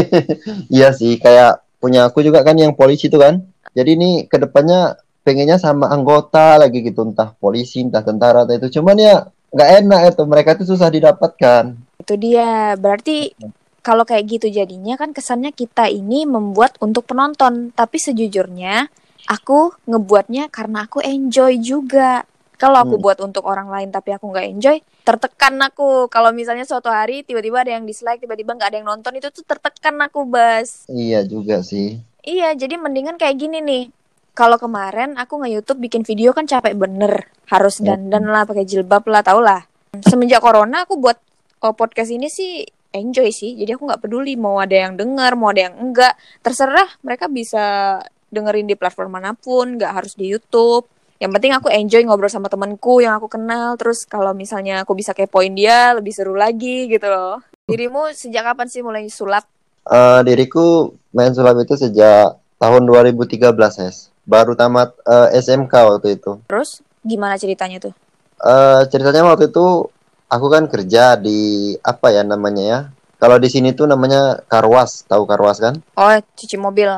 iya 0.70 0.92
sih 0.92 1.16
kayak 1.18 1.60
punya 1.82 2.06
aku 2.06 2.22
juga 2.22 2.46
kan 2.46 2.54
yang 2.56 2.78
polisi 2.78 3.10
itu 3.10 3.18
kan. 3.18 3.42
Jadi 3.74 3.90
ini 3.98 4.10
ke 4.30 4.38
depannya 4.38 5.02
pengennya 5.26 5.58
sama 5.58 5.90
anggota 5.90 6.62
lagi 6.62 6.86
gitu 6.86 7.02
entah 7.02 7.34
polisi 7.42 7.82
entah 7.82 8.06
tentara 8.06 8.46
atau 8.46 8.54
itu. 8.54 8.78
Cuman 8.78 8.96
ya 9.02 9.26
nggak 9.52 9.70
enak 9.84 10.02
itu 10.14 10.24
mereka 10.30 10.50
itu 10.56 10.64
susah 10.70 10.94
didapatkan. 10.94 11.74
Itu 11.98 12.14
dia. 12.22 12.78
Berarti 12.78 13.34
kalau 13.82 14.06
kayak 14.06 14.26
gitu 14.30 14.48
jadinya 14.54 14.94
kan 14.94 15.10
kesannya 15.12 15.50
kita 15.50 15.90
ini 15.90 16.30
membuat 16.30 16.78
untuk 16.86 17.10
penonton, 17.10 17.74
tapi 17.74 17.98
sejujurnya 17.98 18.86
aku 19.26 19.74
ngebuatnya 19.90 20.54
karena 20.54 20.86
aku 20.86 21.02
enjoy 21.02 21.58
juga. 21.58 22.30
Kalau 22.62 22.78
aku 22.78 22.96
Hmm. 22.96 23.04
buat 23.04 23.18
untuk 23.26 23.42
orang 23.50 23.74
lain 23.74 23.90
tapi 23.90 24.14
aku 24.14 24.30
nggak 24.30 24.46
enjoy, 24.54 24.78
tertekan 25.02 25.58
aku. 25.58 26.06
Kalau 26.14 26.30
misalnya 26.30 26.62
suatu 26.62 26.94
hari 26.94 27.26
tiba-tiba 27.26 27.66
ada 27.66 27.74
yang 27.74 27.90
dislike, 27.90 28.22
tiba-tiba 28.22 28.54
nggak 28.54 28.70
ada 28.70 28.78
yang 28.78 28.86
nonton, 28.86 29.18
itu 29.18 29.34
tuh 29.34 29.42
tertekan 29.42 29.98
aku, 29.98 30.30
Bas. 30.30 30.86
iya 30.86 31.26
juga 31.26 31.66
sih 31.66 31.98
Iya, 32.22 32.54
jadi 32.54 32.78
mendingan 32.78 33.18
kayak 33.18 33.34
gini 33.34 33.66
nih. 33.66 33.90
Kalau 34.38 34.62
kemarin 34.62 35.18
aku 35.18 35.42
nge-YouTube 35.42 35.82
bikin 35.82 36.06
video 36.06 36.38
kan 36.38 36.46
capek 36.46 36.78
bener. 36.78 37.34
Harus 37.50 37.82
dandan 37.82 38.30
lah, 38.30 38.46
pakai 38.46 38.62
jilbab 38.62 39.10
lah, 39.10 39.26
tau 39.26 39.42
lah. 39.42 39.66
Semenjak 40.06 40.38
corona 40.40 40.86
aku 40.86 41.02
buat 41.02 41.18
uh, 41.66 41.74
podcast 41.74 42.14
ini 42.14 42.30
sih 42.30 42.62
enjoy 42.94 43.34
sih. 43.34 43.58
Jadi 43.58 43.74
aku 43.74 43.90
nggak 43.90 44.06
peduli 44.06 44.38
mau 44.38 44.62
ada 44.62 44.86
yang 44.86 44.94
denger, 44.96 45.34
mau 45.34 45.50
ada 45.50 45.66
yang 45.66 45.76
enggak. 45.82 46.14
Terserah 46.46 46.94
mereka 47.02 47.26
bisa 47.26 47.98
dengerin 48.30 48.70
di 48.70 48.78
platform 48.78 49.18
mana 49.18 49.34
pun, 49.34 49.82
nggak 49.82 49.92
harus 49.92 50.14
di 50.14 50.30
YouTube. 50.30 50.86
Yang 51.22 51.38
penting 51.38 51.54
aku 51.54 51.70
enjoy 51.70 52.02
ngobrol 52.02 52.34
sama 52.34 52.50
temanku 52.50 52.98
yang 52.98 53.14
aku 53.14 53.30
kenal. 53.30 53.78
Terus 53.78 54.10
kalau 54.10 54.34
misalnya 54.34 54.82
aku 54.82 54.98
bisa 54.98 55.14
kepoin 55.14 55.54
dia, 55.54 55.94
lebih 55.94 56.10
seru 56.10 56.34
lagi 56.34 56.90
gitu 56.90 57.06
loh. 57.06 57.38
Dirimu 57.70 58.10
sejak 58.10 58.42
kapan 58.42 58.66
sih 58.66 58.82
mulai 58.82 59.06
sulap? 59.06 59.46
Eh, 59.86 60.20
diriku 60.26 60.98
main 61.14 61.30
sulap 61.30 61.62
itu 61.62 61.78
sejak 61.78 62.42
tahun 62.58 62.90
2013 62.90 63.54
es. 63.86 64.10
Baru 64.26 64.58
tamat 64.58 64.98
eh, 65.06 65.38
SMK 65.38 65.70
waktu 65.70 66.18
itu. 66.18 66.42
Terus 66.50 66.82
gimana 67.06 67.38
ceritanya 67.38 67.78
tuh? 67.78 67.94
Eh, 68.42 68.82
ceritanya 68.90 69.30
waktu 69.30 69.54
itu 69.54 69.94
aku 70.26 70.48
kan 70.50 70.66
kerja 70.74 71.22
di 71.22 71.78
apa 71.86 72.18
ya 72.18 72.26
namanya 72.26 72.64
ya? 72.66 72.80
Kalau 73.22 73.38
di 73.38 73.54
sini 73.54 73.78
tuh 73.78 73.86
namanya 73.86 74.42
karwas, 74.50 75.06
tahu 75.06 75.30
karwas 75.30 75.62
kan? 75.62 75.78
Oh, 75.94 76.10
cuci 76.34 76.58
mobil. 76.58 76.90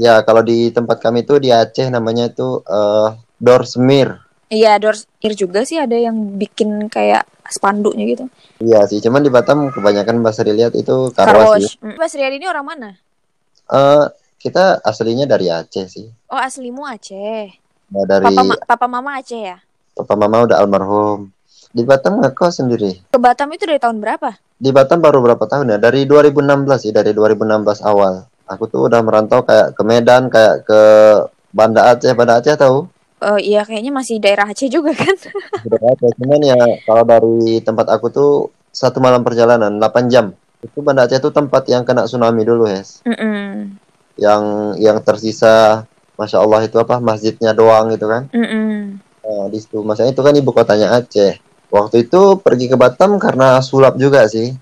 Ya, 0.00 0.24
kalau 0.24 0.40
di 0.40 0.72
tempat 0.72 0.96
kami 0.96 1.28
tuh 1.28 1.44
di 1.44 1.52
Aceh 1.52 1.92
namanya 1.92 2.32
itu 2.32 2.64
eh 2.64 3.25
Dorsmir. 3.36 4.20
Iya, 4.46 4.78
Dorsir 4.78 5.32
juga 5.34 5.66
sih 5.66 5.74
ada 5.76 5.98
yang 5.98 6.38
bikin 6.38 6.86
kayak 6.86 7.26
spanduknya 7.50 8.04
gitu. 8.06 8.24
Iya 8.62 8.86
sih, 8.86 9.02
cuman 9.02 9.20
di 9.22 9.30
Batam 9.30 9.68
kebanyakan 9.74 10.22
bahasa 10.22 10.46
dilihat 10.46 10.72
itu 10.78 11.10
karwas 11.12 11.66
sih. 11.66 12.18
Riyadi 12.18 12.38
ini 12.38 12.46
orang 12.46 12.66
mana? 12.66 12.90
Eh, 13.66 14.04
kita 14.38 14.78
aslinya 14.86 15.26
dari 15.26 15.50
Aceh 15.50 15.86
sih. 15.90 16.06
Oh, 16.30 16.38
aslimu 16.38 16.86
Aceh. 16.86 17.50
Nah, 17.90 18.04
dari 18.06 18.30
Papa, 18.30 18.42
ma- 18.42 18.62
papa 18.62 18.86
mama 18.86 19.10
Aceh 19.18 19.42
ya? 19.42 19.58
papa 19.96 20.14
mama 20.14 20.44
udah 20.46 20.60
almarhum. 20.62 21.32
Di 21.74 21.82
Batam 21.82 22.22
ngekos 22.22 22.62
sendiri. 22.62 23.02
Ke 23.10 23.18
Batam 23.18 23.50
itu 23.52 23.66
dari 23.66 23.82
tahun 23.82 23.98
berapa? 23.98 24.38
Di 24.56 24.70
Batam 24.70 25.02
baru 25.02 25.20
berapa 25.20 25.44
tahun 25.44 25.76
ya? 25.76 25.78
Dari 25.82 26.06
2016 26.08 26.86
sih, 26.88 26.92
dari 26.94 27.10
2016 27.12 27.82
awal. 27.82 28.24
Aku 28.46 28.70
tuh 28.70 28.86
udah 28.86 29.02
merantau 29.02 29.42
kayak 29.42 29.74
ke 29.74 29.82
Medan, 29.82 30.30
kayak 30.30 30.62
ke 30.64 30.80
Banda 31.50 31.90
Aceh, 31.92 32.14
Banda 32.14 32.38
Aceh 32.38 32.54
tahu? 32.54 32.86
Oh 33.26 33.38
iya, 33.42 33.66
kayaknya 33.66 33.90
masih 33.90 34.22
daerah 34.22 34.46
Aceh 34.46 34.70
juga 34.70 34.94
kan? 34.94 35.18
Udah 35.66 35.80
Aceh. 35.98 36.10
Cuman 36.22 36.40
ya 36.46 36.58
kalau 36.86 37.02
dari 37.02 37.58
tempat 37.58 37.90
aku 37.90 38.06
tuh 38.14 38.32
satu 38.70 39.02
malam 39.02 39.26
perjalanan 39.26 39.82
8 39.82 40.06
jam. 40.06 40.30
Itu 40.62 40.78
Banda 40.86 41.10
Aceh 41.10 41.18
tuh 41.18 41.34
tempat 41.34 41.66
yang 41.66 41.82
kena 41.82 42.06
tsunami 42.06 42.46
dulu, 42.46 42.70
Hes. 42.70 43.02
Mm-mm. 43.02 43.74
Yang 44.14 44.42
yang 44.78 44.98
tersisa 45.02 45.82
Masya 46.14 46.38
Allah 46.38 46.70
itu 46.70 46.78
apa 46.78 47.02
masjidnya 47.02 47.50
doang 47.50 47.90
gitu 47.90 48.06
kan? 48.06 48.30
Mm-mm. 48.30 49.02
Nah, 49.02 49.44
di 49.50 49.58
situ 49.58 49.82
masanya 49.82 50.14
itu 50.14 50.22
kan 50.22 50.34
ibu 50.38 50.50
kotanya 50.54 50.94
Aceh. 50.94 51.42
Waktu 51.66 52.06
itu 52.06 52.38
pergi 52.38 52.70
ke 52.70 52.78
Batam 52.78 53.18
karena 53.18 53.58
sulap 53.58 53.98
juga 53.98 54.22
sih. 54.30 54.54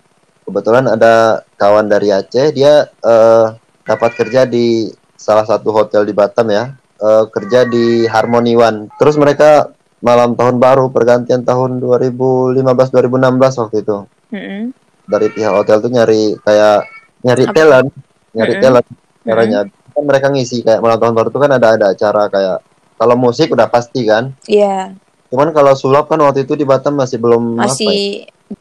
Kebetulan 0.49 0.89
ada 0.89 1.45
kawan 1.61 1.85
dari 1.85 2.09
Aceh, 2.09 2.49
dia 2.57 2.89
eh, 2.89 3.47
dapat 3.85 4.11
kerja 4.17 4.49
di 4.49 4.89
salah 5.21 5.45
satu 5.45 5.69
hotel 5.69 6.09
di 6.09 6.17
Batam 6.17 6.49
ya. 6.49 6.73
Eh, 7.05 7.25
kerja 7.29 7.69
di 7.69 8.09
Harmony 8.09 8.57
One. 8.57 8.89
Terus 8.97 9.21
mereka 9.21 9.69
malam 10.01 10.33
tahun 10.41 10.57
baru 10.57 10.89
pergantian 10.89 11.45
tahun 11.45 11.77
2015-2016 11.85 13.61
waktu 13.61 13.77
itu. 13.85 13.97
Mm-mm. 14.33 14.73
Dari 15.05 15.29
pihak 15.29 15.53
hotel 15.53 15.85
tuh 15.85 15.93
nyari 15.93 16.33
kayak 16.41 16.89
nyari 17.21 17.45
Apa? 17.45 17.53
talent, 17.53 17.89
nyari 18.33 18.55
Mm-mm. 18.57 18.65
talent 18.65 18.87
caranya. 19.21 19.61
Kan 19.69 20.05
mereka 20.09 20.33
ngisi 20.33 20.65
kayak 20.65 20.81
malam 20.81 20.97
tahun 20.97 21.13
baru 21.13 21.29
tuh 21.29 21.41
kan 21.45 21.53
ada 21.53 21.77
ada 21.77 21.87
acara 21.93 22.33
kayak 22.33 22.59
kalau 22.97 23.17
musik 23.21 23.53
udah 23.53 23.69
pasti 23.69 24.09
kan. 24.09 24.33
Iya, 24.49 24.97
Cuman 25.29 25.53
kalau 25.53 25.77
sulap 25.77 26.09
kan 26.09 26.17
waktu 26.25 26.49
itu 26.49 26.57
di 26.57 26.65
Batam 26.65 26.97
masih 26.97 27.21
belum 27.21 27.61
apa 27.61 27.69
ya, 27.69 27.69
masih 27.69 28.01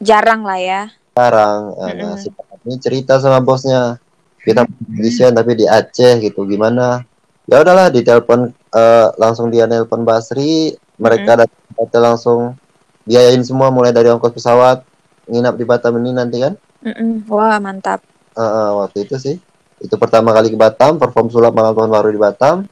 jarang 0.04 0.44
lah 0.44 0.60
ya. 0.60 0.82
jarang. 1.16 1.72
Nah, 1.80 2.12
Mm-mm. 2.12 2.20
si 2.20 2.28
Batam 2.28 2.60
ini 2.68 2.76
cerita 2.76 3.16
sama 3.16 3.40
bosnya. 3.40 3.96
Kita 4.44 4.68
musician 4.68 5.32
tapi 5.32 5.56
di 5.56 5.64
Aceh 5.64 6.20
gitu 6.20 6.44
gimana? 6.44 7.00
Ya 7.44 7.60
udahlah 7.60 7.92
ditelepon 7.92 8.52
eh, 8.52 9.08
langsung 9.20 9.52
dia 9.52 9.68
nelpon 9.68 10.02
Basri, 10.02 10.72
mereka 10.96 11.44
datang 11.44 11.60
ke 11.60 11.72
hotel 11.76 12.02
langsung 12.02 12.40
biayain 13.04 13.44
semua 13.44 13.68
mulai 13.68 13.92
dari 13.92 14.08
ongkos 14.08 14.32
pesawat 14.32 14.80
nginap 15.28 15.54
di 15.56 15.64
Batam 15.68 16.00
ini 16.00 16.16
nanti 16.16 16.40
kan. 16.40 16.56
Mm-mm. 16.84 17.28
Wah, 17.28 17.60
mantap. 17.60 18.04
Eh, 18.36 18.40
eh, 18.40 18.70
waktu 18.80 19.08
itu 19.08 19.16
sih. 19.20 19.36
Itu 19.80 20.00
pertama 20.00 20.32
kali 20.32 20.52
ke 20.52 20.58
Batam, 20.58 20.96
perform 20.96 21.28
sulap 21.28 21.52
malam 21.52 21.76
tahun 21.76 21.92
baru 21.92 22.08
di 22.12 22.20
Batam. 22.20 22.64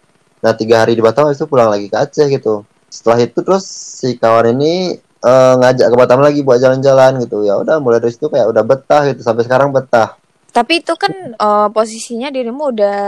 Nah, 0.42 0.52
tiga 0.56 0.84
hari 0.84 0.96
di 0.96 1.02
Batam 1.04 1.28
habis 1.28 1.40
itu 1.40 1.48
pulang 1.48 1.68
lagi 1.68 1.92
ke 1.92 1.96
Aceh 1.96 2.26
gitu. 2.32 2.64
Setelah 2.88 3.24
itu 3.24 3.40
terus 3.40 3.64
si 3.68 4.16
kawan 4.16 4.56
ini 4.56 4.96
eh, 5.00 5.54
ngajak 5.60 5.88
ke 5.92 5.96
Batam 5.96 6.20
lagi 6.24 6.40
buat 6.40 6.60
jalan-jalan 6.60 7.20
gitu. 7.24 7.44
Ya 7.44 7.60
udah 7.60 7.76
mulai 7.80 8.00
dari 8.00 8.12
situ 8.12 8.32
kayak 8.32 8.48
udah 8.48 8.64
betah 8.64 9.04
gitu 9.12 9.20
sampai 9.20 9.44
sekarang 9.44 9.68
betah. 9.72 10.16
Tapi 10.52 10.80
itu 10.84 10.92
kan 10.96 11.12
eh, 11.36 11.68
posisinya 11.72 12.28
dirimu 12.32 12.72
udah 12.72 13.00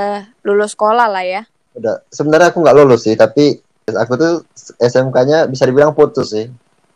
lulus 0.44 0.76
sekolah 0.76 1.09
lah 1.09 1.25
ya. 1.25 1.42
Udah 1.75 2.02
sebenarnya 2.09 2.54
aku 2.54 2.62
nggak 2.62 2.76
lulus 2.78 3.07
sih, 3.07 3.14
tapi 3.19 3.59
aku 3.90 4.12
tuh 4.16 4.33
SMK-nya 4.81 5.50
bisa 5.50 5.66
dibilang 5.69 5.93
putus 5.93 6.33
sih. 6.33 6.47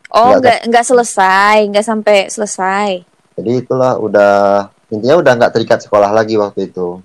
Oh, 0.09 0.33
Nggak, 0.41 0.65
nggak 0.65 0.85
selesai, 0.87 1.69
nggak 1.69 1.85
sampai 1.85 2.17
selesai. 2.33 2.89
Jadi 3.37 3.51
itulah 3.61 4.01
udah 4.01 4.65
intinya 4.89 5.21
udah 5.21 5.31
nggak 5.37 5.53
terikat 5.53 5.79
sekolah 5.85 6.09
lagi 6.09 6.33
waktu 6.33 6.73
itu. 6.73 6.97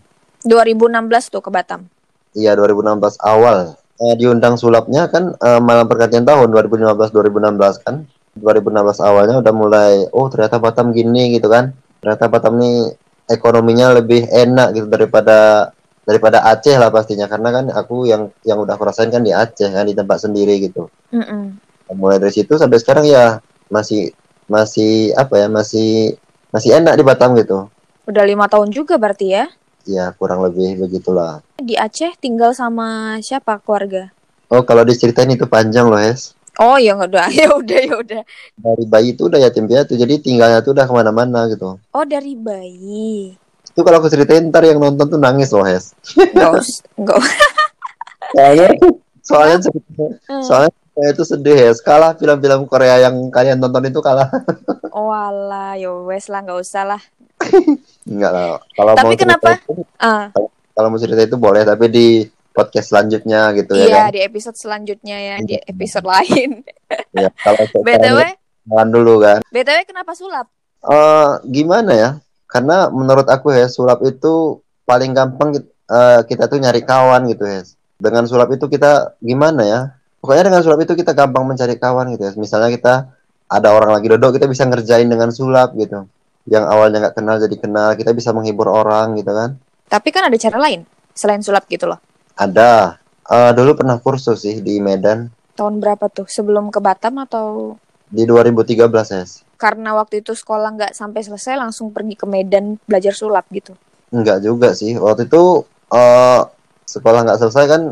2016 0.48 1.28
tuh 1.28 1.44
ke 1.44 1.50
Batam. 1.52 1.84
Iya 2.32 2.56
2016 2.56 3.20
awal 3.20 3.76
Eh, 3.94 4.18
diundang 4.18 4.58
sulapnya 4.58 5.06
kan 5.06 5.38
eh, 5.38 5.60
malam 5.62 5.86
pergantian 5.86 6.26
tahun 6.26 6.50
2015-2016 6.50 7.86
kan 7.86 8.02
2016 8.34 8.98
awalnya 8.98 9.38
udah 9.38 9.54
mulai 9.54 9.92
oh 10.10 10.26
ternyata 10.26 10.58
Batam 10.58 10.90
gini 10.90 11.38
gitu 11.38 11.46
kan 11.46 11.70
ternyata 12.02 12.26
Batam 12.26 12.58
nih 12.58 12.90
ekonominya 13.30 13.94
lebih 13.94 14.26
enak 14.26 14.74
gitu 14.74 14.90
daripada 14.90 15.70
daripada 16.04 16.44
Aceh 16.44 16.76
lah 16.76 16.88
pastinya 16.88 17.26
karena 17.26 17.48
kan 17.50 17.64
aku 17.68 18.04
yang 18.04 18.28
yang 18.42 18.56
udah 18.56 18.76
aku 18.76 18.84
rasain 18.84 19.08
kan 19.08 19.20
di 19.20 19.32
Aceh 19.32 19.66
kan 19.66 19.84
di 19.84 19.92
tempat 19.92 20.20
sendiri 20.20 20.60
gitu 20.60 20.88
Mm-mm. 21.10 21.56
mulai 21.92 22.16
dari 22.16 22.30
situ 22.30 22.54
sampai 22.54 22.76
sekarang 22.76 23.04
ya 23.04 23.40
masih 23.68 24.12
masih 24.44 25.10
apa 25.14 25.40
ya 25.40 25.48
masih 25.48 26.16
masih 26.50 26.70
enak 26.74 26.94
di 26.94 27.02
Batam 27.02 27.32
gitu 27.34 27.66
Udah 28.04 28.20
lima 28.22 28.44
tahun 28.44 28.68
juga 28.68 29.00
berarti 29.00 29.32
ya. 29.32 29.48
ya 29.82 30.12
kurang 30.12 30.44
lebih 30.44 30.76
begitulah 30.78 31.40
Di 31.56 31.72
Aceh 31.74 32.12
tinggal 32.16 32.52
sama 32.52 33.16
siapa 33.20 33.56
keluarga? 33.58 34.12
oh 34.48 34.60
kalau 34.60 34.84
diceritain 34.84 35.28
itu 35.28 35.44
panjang 35.44 35.88
loh 35.88 35.96
Hes 35.96 36.36
Oh 36.54 36.78
ya 36.78 36.94
udah, 36.94 37.26
ya 37.34 37.50
udah 37.50 37.80
ya 37.80 37.94
udah. 37.98 38.22
dari 38.54 38.84
bayi 38.86 39.10
itu 39.12 39.26
udah 39.26 39.40
yatim 39.40 39.66
piatu 39.66 39.96
jadi 39.96 40.20
tinggalnya 40.20 40.60
tuh 40.60 40.70
udah 40.70 40.86
ke 40.86 40.92
mana-mana 40.94 41.50
gitu 41.50 41.80
Oh 41.90 42.04
dari 42.06 42.36
bayi. 42.38 43.34
Itu 43.74 43.82
kalau 43.82 43.98
aku 43.98 44.06
ceritain 44.06 44.46
ntar 44.46 44.62
yang 44.62 44.78
nonton 44.78 45.04
tuh 45.04 45.18
nangis 45.18 45.50
loh 45.50 45.62
Hes. 45.62 45.90
Nggak 46.14 46.50
us- 46.54 46.82
nggak. 46.94 47.18
us- 47.18 47.34
soalnya 48.30 48.68
soalnya 49.20 49.58
Hmm. 50.24 50.42
soalnya 50.42 50.70
itu 51.10 51.22
sedih 51.22 51.56
Hes. 51.58 51.78
Kalah 51.80 52.14
film-film 52.14 52.64
Korea 52.64 53.02
yang 53.02 53.28
kalian 53.28 53.58
tonton 53.58 53.82
itu 53.84 53.98
kalah. 53.98 54.30
Oh 54.94 55.10
alah, 55.10 55.74
ya 55.74 55.90
wes 55.90 56.30
lah 56.30 56.38
nggak 56.40 56.54
usah 56.56 56.86
lah. 56.86 57.02
enggak 58.04 58.30
lah. 58.30 58.62
Kalau 58.70 58.94
Tapi 58.94 59.04
mau 59.04 59.18
kenapa? 59.18 59.58
itu, 59.58 59.82
Ah, 59.96 60.30
kalau 60.70 60.86
mau 60.86 60.98
cerita 60.98 61.18
itu 61.20 61.34
boleh 61.34 61.62
tapi 61.62 61.90
di 61.90 62.06
podcast 62.48 62.88
selanjutnya 62.88 63.50
gitu 63.52 63.74
ya 63.74 63.84
iya 63.84 63.98
kan. 64.00 64.14
di 64.14 64.20
episode 64.22 64.54
selanjutnya 64.54 65.16
ya, 65.18 65.36
di 65.42 65.58
episode 65.58 66.06
lain. 66.06 66.62
ya 67.10 67.26
kalau 67.36 67.66
BTW, 67.84 68.18
jalan 68.64 68.88
dulu 68.88 69.14
kan. 69.18 69.42
BTW 69.44 69.82
kenapa 69.82 70.14
sulap? 70.14 70.46
Eh 70.80 71.30
gimana 71.44 71.90
ya 71.90 72.10
karena 72.54 72.86
menurut 72.86 73.26
aku 73.26 73.50
ya 73.50 73.66
sulap 73.66 73.98
itu 74.06 74.62
paling 74.86 75.10
gampang 75.10 75.58
eh, 75.90 76.20
kita 76.22 76.46
tuh 76.46 76.62
nyari 76.62 76.86
kawan 76.86 77.26
gitu 77.26 77.42
ya 77.42 77.66
dengan 77.98 78.30
sulap 78.30 78.54
itu 78.54 78.70
kita 78.70 79.18
gimana 79.18 79.62
ya? 79.66 79.80
Pokoknya 80.22 80.54
dengan 80.54 80.60
sulap 80.62 80.80
itu 80.86 80.94
kita 80.94 81.12
gampang 81.12 81.42
mencari 81.42 81.74
kawan 81.74 82.14
gitu 82.14 82.30
ya 82.30 82.32
misalnya 82.38 82.70
kita 82.70 82.94
ada 83.50 83.68
orang 83.74 83.90
lagi 83.92 84.06
duduk 84.06 84.38
kita 84.38 84.46
bisa 84.46 84.64
ngerjain 84.70 85.10
dengan 85.10 85.34
sulap 85.34 85.74
gitu. 85.74 86.06
Yang 86.46 86.64
awalnya 86.70 86.98
nggak 87.08 87.16
kenal 87.18 87.36
jadi 87.42 87.56
kenal 87.58 87.88
kita 87.98 88.14
bisa 88.14 88.30
menghibur 88.30 88.70
orang 88.70 89.18
gitu 89.18 89.34
kan. 89.34 89.58
Tapi 89.90 90.08
kan 90.14 90.30
ada 90.30 90.38
cara 90.38 90.56
lain 90.62 90.86
selain 91.10 91.42
sulap 91.42 91.66
gitu 91.66 91.90
loh. 91.90 91.98
ada. 92.38 93.02
Eh, 93.24 93.52
dulu 93.56 93.80
pernah 93.80 93.96
kursus 93.98 94.44
sih 94.44 94.60
di 94.60 94.84
Medan. 94.84 95.32
Tahun 95.56 95.80
berapa 95.80 96.12
tuh? 96.12 96.28
Sebelum 96.28 96.68
ke 96.68 96.76
Batam 96.76 97.16
atau? 97.24 97.78
Di 98.12 98.28
2013 98.28 98.84
ya 99.16 99.24
karena 99.56 99.94
waktu 99.96 100.20
itu 100.20 100.34
sekolah 100.34 100.74
nggak 100.76 100.92
sampai 100.92 101.20
selesai 101.24 101.58
langsung 101.58 101.90
pergi 101.94 102.14
ke 102.18 102.26
Medan 102.28 102.76
belajar 102.84 103.14
sulap 103.14 103.46
gitu? 103.50 103.74
Enggak 104.14 104.44
juga 104.44 104.74
sih. 104.76 104.94
Waktu 104.94 105.26
itu 105.26 105.64
eh 105.94 106.40
sekolah 106.84 107.20
nggak 107.26 107.40
selesai 107.40 107.64
kan 107.66 107.82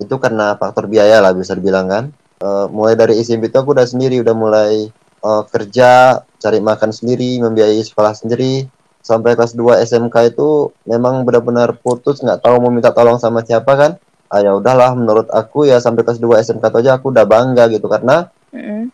itu 0.00 0.14
karena 0.16 0.56
faktor 0.56 0.88
biaya 0.88 1.20
lah 1.20 1.32
bisa 1.36 1.52
dibilang 1.56 1.86
kan. 1.88 2.04
Eh, 2.40 2.66
mulai 2.72 2.96
dari 2.96 3.20
SMP 3.20 3.52
itu 3.52 3.60
aku 3.60 3.76
udah 3.76 3.84
sendiri, 3.84 4.20
udah 4.24 4.32
mulai 4.32 4.88
eh, 5.20 5.42
kerja, 5.52 6.24
cari 6.40 6.58
makan 6.64 6.90
sendiri, 6.90 7.40
membiayai 7.44 7.84
sekolah 7.84 8.16
sendiri. 8.16 8.64
Sampai 9.00 9.32
kelas 9.36 9.56
2 9.56 9.80
SMK 9.80 10.36
itu 10.36 10.72
memang 10.84 11.24
benar-benar 11.24 11.76
putus, 11.80 12.20
nggak 12.20 12.44
tahu 12.44 12.60
mau 12.60 12.72
minta 12.72 12.92
tolong 12.92 13.16
sama 13.20 13.44
siapa 13.44 13.72
kan. 13.76 13.92
Ah, 14.30 14.40
ya 14.44 14.54
udahlah, 14.54 14.94
menurut 14.94 15.26
aku 15.32 15.66
ya 15.66 15.82
sampai 15.82 16.04
kelas 16.06 16.20
2 16.22 16.38
SMK 16.40 16.64
itu 16.70 16.78
aja 16.86 16.90
aku 17.00 17.10
udah 17.10 17.26
bangga 17.26 17.66
gitu 17.72 17.90
karena 17.90 18.30
Mm-mm. 18.54 18.90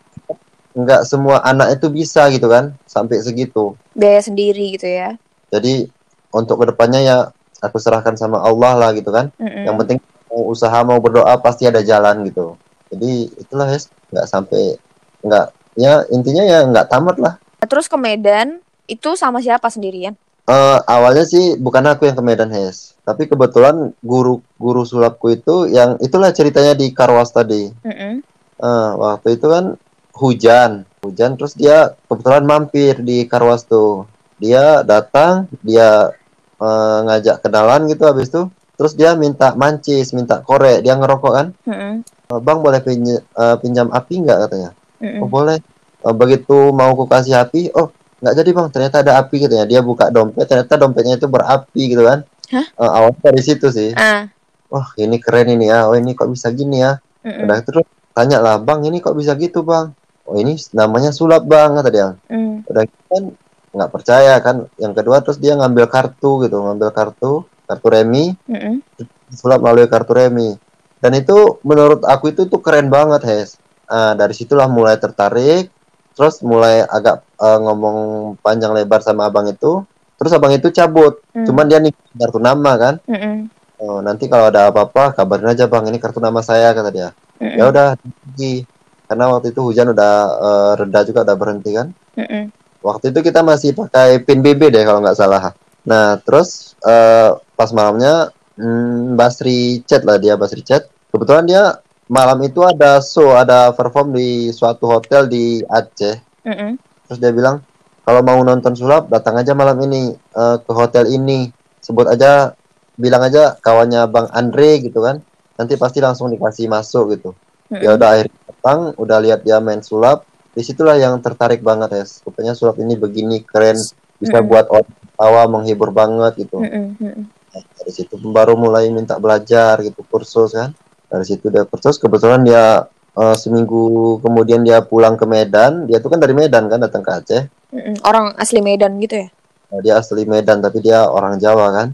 Nggak 0.77 1.09
semua 1.09 1.41
anak 1.41 1.81
itu 1.81 1.89
bisa 1.89 2.29
gitu 2.29 2.53
kan 2.53 2.77
sampai 2.85 3.25
segitu. 3.25 3.73
biaya 3.97 4.21
sendiri 4.21 4.77
gitu 4.77 4.85
ya 4.85 5.17
Jadi 5.49 5.89
untuk 6.37 6.61
ke 6.61 6.69
depannya 6.69 7.01
ya 7.01 7.17
aku 7.65 7.81
serahkan 7.81 8.13
sama 8.19 8.45
Allah 8.45 8.77
lah 8.77 8.91
gitu 8.93 9.09
kan. 9.09 9.33
Mm-mm. 9.41 9.65
Yang 9.65 9.77
penting 9.81 9.99
mau 10.29 10.43
usaha 10.53 10.79
mau 10.85 11.01
berdoa 11.01 11.33
pasti 11.41 11.65
ada 11.65 11.81
jalan 11.81 12.29
gitu. 12.29 12.61
Jadi 12.93 13.33
itulah 13.41 13.73
ya 13.73 13.81
nggak 14.13 14.27
sampai 14.29 14.77
nggak 15.25 15.47
ya 15.81 16.05
intinya 16.13 16.45
ya 16.45 16.59
nggak 16.69 16.93
tamat 16.93 17.17
lah. 17.17 17.35
Nah, 17.41 17.67
terus 17.71 17.89
ke 17.89 17.97
Medan 17.97 18.61
itu 18.85 19.17
sama 19.17 19.41
siapa 19.41 19.73
sendirian 19.73 20.15
Eh, 20.47 20.79
awalnya 20.87 21.27
sih 21.27 21.59
bukan 21.59 21.83
aku 21.91 22.07
yang 22.07 22.15
ke 22.15 22.23
Medan 22.23 22.55
Hes, 22.55 22.95
tapi 23.03 23.27
kebetulan 23.27 23.91
guru 23.99 24.39
guru 24.63 24.87
sulapku 24.87 25.35
itu 25.35 25.67
yang 25.67 25.99
itulah 25.99 26.31
ceritanya 26.31 26.79
di 26.79 26.95
Karwas 26.95 27.35
tadi. 27.35 27.67
Mm-mm. 27.83 28.23
Eh, 28.63 28.91
waktu 28.95 29.43
itu 29.43 29.47
kan 29.51 29.75
hujan, 30.17 30.89
hujan 31.05 31.37
terus 31.37 31.53
dia 31.55 31.93
kebetulan 32.09 32.45
mampir 32.49 32.99
di 33.05 33.29
Karwas 33.29 33.69
tuh. 33.69 34.09
Dia 34.37 34.85
datang, 34.85 35.49
dia 35.65 36.13
eh, 36.57 36.99
ngajak 37.05 37.45
kenalan 37.45 37.89
gitu 37.89 38.05
habis 38.09 38.33
itu, 38.33 38.49
terus 38.81 38.97
dia 38.97 39.13
minta 39.13 39.53
mancis, 39.57 40.13
minta 40.17 40.41
korek, 40.41 40.81
dia 40.81 40.97
ngerokok 40.97 41.33
kan. 41.33 41.47
Mm-mm. 41.69 42.01
"Eh, 42.33 42.41
Bang 42.41 42.65
boleh 42.65 42.81
pinj- 42.81 43.21
eh, 43.21 43.57
pinjam 43.61 43.93
api 43.93 44.25
nggak 44.25 44.39
katanya? 44.49 44.71
Mm-mm. 45.01 45.21
Oh 45.25 45.29
boleh. 45.29 45.61
Eh, 46.05 46.15
begitu 46.17 46.73
mau 46.73 46.93
ku 46.97 47.05
kasih 47.05 47.45
api, 47.45 47.73
oh 47.77 47.93
nggak 48.21 48.35
jadi 48.41 48.51
bang, 48.57 48.67
ternyata 48.73 48.97
ada 49.05 49.13
api 49.21 49.37
gitu 49.45 49.55
ya. 49.57 49.65
Dia 49.69 49.81
buka 49.85 50.09
dompet, 50.09 50.49
ternyata 50.49 50.81
dompetnya 50.81 51.21
itu 51.21 51.29
berapi 51.29 51.83
gitu 51.93 52.05
kan. 52.05 52.25
Hah? 52.53 52.67
Eh, 52.77 52.91
awalnya 52.93 53.21
dari 53.33 53.43
situ 53.45 53.69
sih. 53.69 53.93
ah 53.97 54.29
Wah 54.67 54.89
ini 54.99 55.17
keren 55.23 55.47
ini 55.53 55.69
ya. 55.71 55.87
Oh 55.87 55.95
ini 55.95 56.17
kok 56.17 56.29
bisa 56.29 56.49
gini 56.53 56.81
ya. 56.81 56.97
Mm-mm. 57.25 57.45
Udah 57.45 57.61
terus 57.65 57.85
tanya 58.17 58.41
lah 58.41 58.57
bang, 58.61 58.81
ini 58.89 59.01
kok 59.05 59.13
bisa 59.13 59.37
gitu 59.37 59.61
bang? 59.61 59.93
Oh 60.27 60.35
ini 60.35 60.59
namanya 60.75 61.15
sulap 61.15 61.47
bang 61.47 61.79
kata 61.79 61.91
dia. 61.95 62.09
Mm. 62.27 62.67
Udah 62.67 62.83
gitu 62.83 63.05
kan 63.07 63.25
nggak 63.71 63.91
percaya 63.95 64.35
kan. 64.43 64.67
Yang 64.77 64.93
kedua 64.99 65.17
terus 65.23 65.39
dia 65.39 65.55
ngambil 65.55 65.87
kartu 65.87 66.43
gitu, 66.43 66.59
ngambil 66.59 66.91
kartu, 66.91 67.47
kartu 67.71 67.87
remi, 67.87 68.35
Mm-mm. 68.51 68.83
sulap 69.31 69.63
melalui 69.63 69.87
kartu 69.87 70.13
remi. 70.13 70.59
Dan 70.99 71.15
itu 71.15 71.63
menurut 71.63 72.03
aku 72.03 72.35
itu 72.35 72.51
tuh 72.51 72.59
keren 72.59 72.91
banget, 72.91 73.23
Hes. 73.23 73.63
Ah, 73.87 74.19
dari 74.19 74.35
situlah 74.35 74.67
mulai 74.67 74.99
tertarik, 74.99 75.71
terus 76.19 76.43
mulai 76.43 76.83
agak 76.83 77.23
eh, 77.23 77.59
ngomong 77.63 77.97
panjang 78.43 78.75
lebar 78.75 78.99
sama 79.07 79.31
abang 79.31 79.47
itu. 79.47 79.87
Terus 80.17 80.33
abang 80.33 80.51
itu 80.51 80.73
cabut, 80.73 81.23
Mm. 81.37 81.47
cuman 81.47 81.65
dia 81.69 81.79
nih 81.79 81.93
kartu 82.17 82.41
nama 82.43 82.73
kan. 82.81 82.95
Mm-mm. 83.07 83.53
Oh, 83.77 84.01
nanti 84.01 84.25
kalau 84.27 84.49
ada 84.49 84.73
apa-apa 84.73 85.13
kabarin 85.13 85.53
aja 85.53 85.69
bang, 85.69 85.85
ini 85.93 86.01
kartu 86.01 86.19
nama 86.19 86.41
saya 86.41 86.73
kata 86.73 86.91
dia. 86.91 87.13
Mm-mm. 87.39 87.61
Ya 87.61 87.65
udah 87.69 87.89
pergi. 88.01 88.65
Karena 89.07 89.31
waktu 89.31 89.55
itu 89.55 89.61
hujan 89.63 89.95
udah 89.95 90.15
eh, 90.39 90.73
reda 90.83 91.01
juga 91.07 91.23
udah 91.23 91.37
berhenti 91.39 91.71
kan. 91.75 91.89
Mm-mm. 92.19 92.51
Waktu 92.83 93.11
itu 93.11 93.21
kita 93.23 93.43
masih 93.43 93.75
pakai 93.75 94.23
pin 94.23 94.43
BB 94.43 94.71
deh 94.71 94.83
kalau 94.83 95.03
nggak 95.03 95.19
salah. 95.19 95.55
Nah 95.87 96.19
terus 96.23 96.75
eh, 96.83 97.31
pas 97.55 97.71
malamnya 97.71 98.35
hmm, 98.59 99.15
Basri 99.15 99.83
chat 99.87 100.03
lah 100.03 100.19
dia 100.19 100.35
Basri 100.35 100.63
chat. 100.67 100.91
Kebetulan 101.11 101.47
dia 101.47 101.63
malam 102.07 102.39
itu 102.43 102.63
ada 102.63 103.03
show, 103.03 103.35
ada 103.35 103.75
perform 103.75 104.15
di 104.15 104.51
suatu 104.51 104.87
hotel 104.91 105.31
di 105.31 105.63
Aceh. 105.67 106.17
Mm-mm. 106.47 106.79
Terus 107.07 107.19
dia 107.23 107.31
bilang 107.31 107.63
kalau 108.07 108.23
mau 108.23 108.39
nonton 108.43 108.75
sulap 108.79 109.11
datang 109.11 109.39
aja 109.39 109.55
malam 109.55 109.79
ini 109.87 110.15
eh, 110.15 110.57
ke 110.63 110.73
hotel 110.75 111.11
ini. 111.11 111.51
Sebut 111.83 112.11
aja, 112.11 112.51
bilang 112.99 113.23
aja 113.23 113.55
kawannya 113.63 114.11
Bang 114.11 114.27
Andre 114.35 114.83
gitu 114.83 114.99
kan. 115.03 115.23
Nanti 115.55 115.79
pasti 115.79 116.03
langsung 116.03 116.31
dikasih 116.35 116.67
masuk 116.67 117.15
gitu. 117.15 117.31
Mm-mm. 117.67 117.83
Ya 117.83 117.91
udah 117.99 118.09
akhirnya 118.15 118.39
datang, 118.47 118.79
udah 118.95 119.19
lihat 119.23 119.41
dia 119.43 119.59
main 119.59 119.83
sulap. 119.83 120.23
Di 120.57 120.65
situlah 120.65 120.97
yang 120.97 121.21
tertarik 121.21 121.61
banget 121.61 121.93
ya. 121.93 122.05
Rupanya 122.25 122.53
sulap 122.57 122.81
ini 122.81 122.97
begini 122.97 123.43
keren, 123.43 123.77
bisa 124.17 124.39
Mm-mm. 124.41 124.49
buat 124.49 124.67
orang 124.71 124.93
tawa, 125.17 125.43
menghibur 125.51 125.91
banget 125.91 126.47
gitu. 126.47 126.63
Mm-mm. 126.63 126.97
Mm-mm. 126.97 127.25
Nah, 127.27 127.63
dari 127.81 127.93
situ 127.93 128.15
baru 128.21 128.57
mulai 128.57 128.89
minta 128.89 129.17
belajar 129.17 129.81
gitu 129.81 130.05
kursus 130.07 130.53
kan. 130.53 130.73
Dari 131.09 131.25
situ 131.25 131.49
dia 131.49 131.67
kursus. 131.67 131.97
Kebetulan 131.97 132.45
dia 132.45 132.87
eh, 133.17 133.37
seminggu 133.37 134.17
kemudian 134.21 134.65
dia 134.65 134.81
pulang 134.81 135.19
ke 135.19 135.25
Medan. 135.25 135.85
Dia 135.85 135.99
tuh 135.99 136.13
kan 136.13 136.21
dari 136.23 136.33
Medan 136.33 136.69
kan 136.69 136.81
datang 136.81 137.03
ke 137.05 137.11
Aceh. 137.13 137.43
Mm-mm. 137.67 137.99
orang 138.07 138.31
asli 138.39 138.63
Medan 138.63 138.95
gitu 139.03 139.27
ya 139.27 139.29
Nah, 139.67 139.83
dia 139.83 139.99
asli 139.99 140.23
Medan 140.23 140.63
tapi 140.63 140.79
dia 140.79 141.11
orang 141.11 141.43
Jawa 141.43 141.75
kan. 141.75 141.89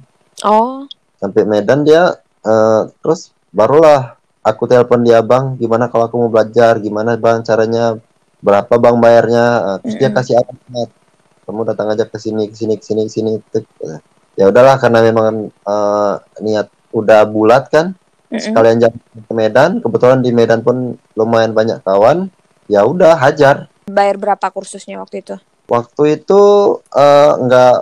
oh 0.45 0.85
Sampai 1.17 1.49
Medan 1.49 1.83
dia 1.83 2.13
eh, 2.45 2.83
terus 3.01 3.33
barulah 3.49 4.21
aku 4.43 4.63
telepon 4.71 5.01
dia 5.07 5.21
bang, 5.23 5.45
gimana 5.61 5.85
kalau 5.91 6.05
aku 6.09 6.17
mau 6.23 6.31
belajar, 6.35 6.79
gimana 6.83 7.11
bang 7.19 7.39
caranya, 7.49 7.99
berapa 8.47 8.75
bang 8.85 8.97
bayarnya, 9.05 9.45
Eh, 9.69 9.77
terus 9.85 9.97
dia 10.01 10.11
Mm-mm. 10.11 10.17
kasih 10.17 10.35
alamat, 10.41 10.89
kamu 11.47 11.61
datang 11.71 11.89
aja 11.95 12.05
ke 12.13 12.19
sini, 12.25 12.43
ke 12.51 12.57
sini, 12.61 12.75
ke 12.81 12.85
sini, 12.87 13.03
ke 13.09 13.13
sini. 13.13 13.33
Tek. 13.53 13.65
Ya 14.39 14.49
udahlah 14.51 14.77
karena 14.83 15.01
memang 15.05 15.27
eh, 15.53 16.13
niat 16.45 16.67
udah 16.93 17.21
bulat 17.29 17.65
kan, 17.73 17.87
Mm-mm. 18.33 18.41
sekalian 18.41 18.79
jalan 18.83 18.99
ke 19.29 19.35
Medan, 19.35 19.71
kebetulan 19.85 20.21
di 20.25 20.31
Medan 20.35 20.61
pun 20.67 20.97
lumayan 21.19 21.53
banyak 21.57 21.79
kawan, 21.85 22.29
ya 22.69 22.83
udah 22.87 23.17
hajar. 23.21 23.69
bayar 23.97 24.17
berapa 24.23 24.47
kursusnya 24.55 24.97
waktu 25.03 25.17
itu 25.23 25.35
Waktu 25.73 26.03
itu 26.21 26.41
eh, 27.03 27.33
nggak 27.45 27.73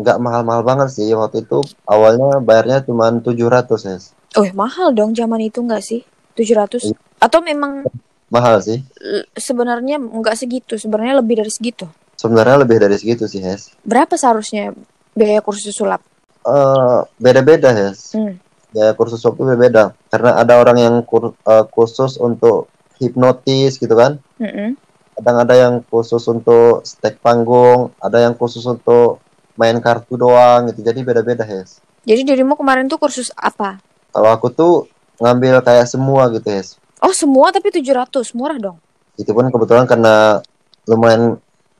nggak 0.00 0.18
mahal-mahal 0.24 0.62
banget 0.68 0.88
sih, 0.96 1.08
waktu 1.20 1.36
itu 1.44 1.58
awalnya 1.94 2.38
bayarnya 2.48 2.78
cuma 2.86 3.06
700 3.26 3.80
ya, 3.88 3.96
oh 4.36 4.44
mahal 4.52 4.92
dong 4.92 5.14
zaman 5.14 5.40
itu 5.40 5.62
nggak 5.62 5.80
sih 5.80 6.04
700 6.34 6.92
atau 7.18 7.40
memang 7.40 7.82
mahal 8.28 8.60
sih. 8.60 8.84
sebenarnya 9.32 9.96
nggak 9.96 10.36
segitu 10.36 10.76
sebenarnya 10.76 11.18
lebih 11.18 11.40
dari 11.40 11.48
segitu 11.48 11.88
Sebenarnya 12.18 12.66
lebih 12.66 12.82
dari 12.82 12.98
segitu 12.98 13.30
sih, 13.30 13.38
Hes. 13.38 13.70
berapa 13.86 14.18
seharusnya 14.18 14.74
biaya 15.14 15.38
kursus 15.38 15.70
sulap 15.70 16.02
Eh, 16.42 17.00
beda-beda, 17.16 17.70
Hes. 17.70 18.16
Hmm. 18.16 18.40
Ya, 18.72 18.90
kursus 18.92 19.20
waktu 19.20 19.44
beda-beda. 19.44 19.92
Karena 20.08 20.34
ada 20.34 20.56
orang 20.56 20.78
yang 20.78 20.94
kur- 21.02 21.36
eh, 21.36 21.64
khusus 21.68 22.16
untuk 22.16 22.72
hipnotis 22.96 23.76
gitu 23.76 23.92
kan. 23.92 24.16
Mm-mm. 24.38 24.74
Kadang 25.14 25.36
ada 25.38 25.54
yang 25.54 25.74
khusus 25.84 26.24
untuk 26.24 26.80
stek 26.82 27.18
panggung, 27.18 27.92
ada 27.98 28.18
yang 28.18 28.32
khusus 28.32 28.64
untuk 28.64 29.20
main 29.54 29.76
kartu 29.78 30.16
doang 30.16 30.70
gitu. 30.70 30.80
Jadi 30.80 31.02
beda-beda, 31.02 31.44
Hes. 31.44 31.82
jadi 32.02 32.24
dirimu 32.24 32.56
kemarin 32.56 32.88
tuh 32.88 32.96
kursus 32.96 33.28
apa 33.34 33.76
Kalau 34.12 34.30
aku 34.32 34.48
tuh 34.50 34.72
ngambil 35.18 35.60
kayak 35.62 35.86
semua 35.90 36.30
gitu, 36.32 36.48
Hes. 36.48 36.78
oh 37.02 37.14
semua 37.14 37.50
tapi 37.50 37.70
700 37.70 38.34
murah 38.34 38.58
dong 38.58 38.78
Itu 39.18 39.34
pun 39.34 39.50
kebetulan 39.50 39.86
karena 39.86 40.38
lumayan 40.86 41.36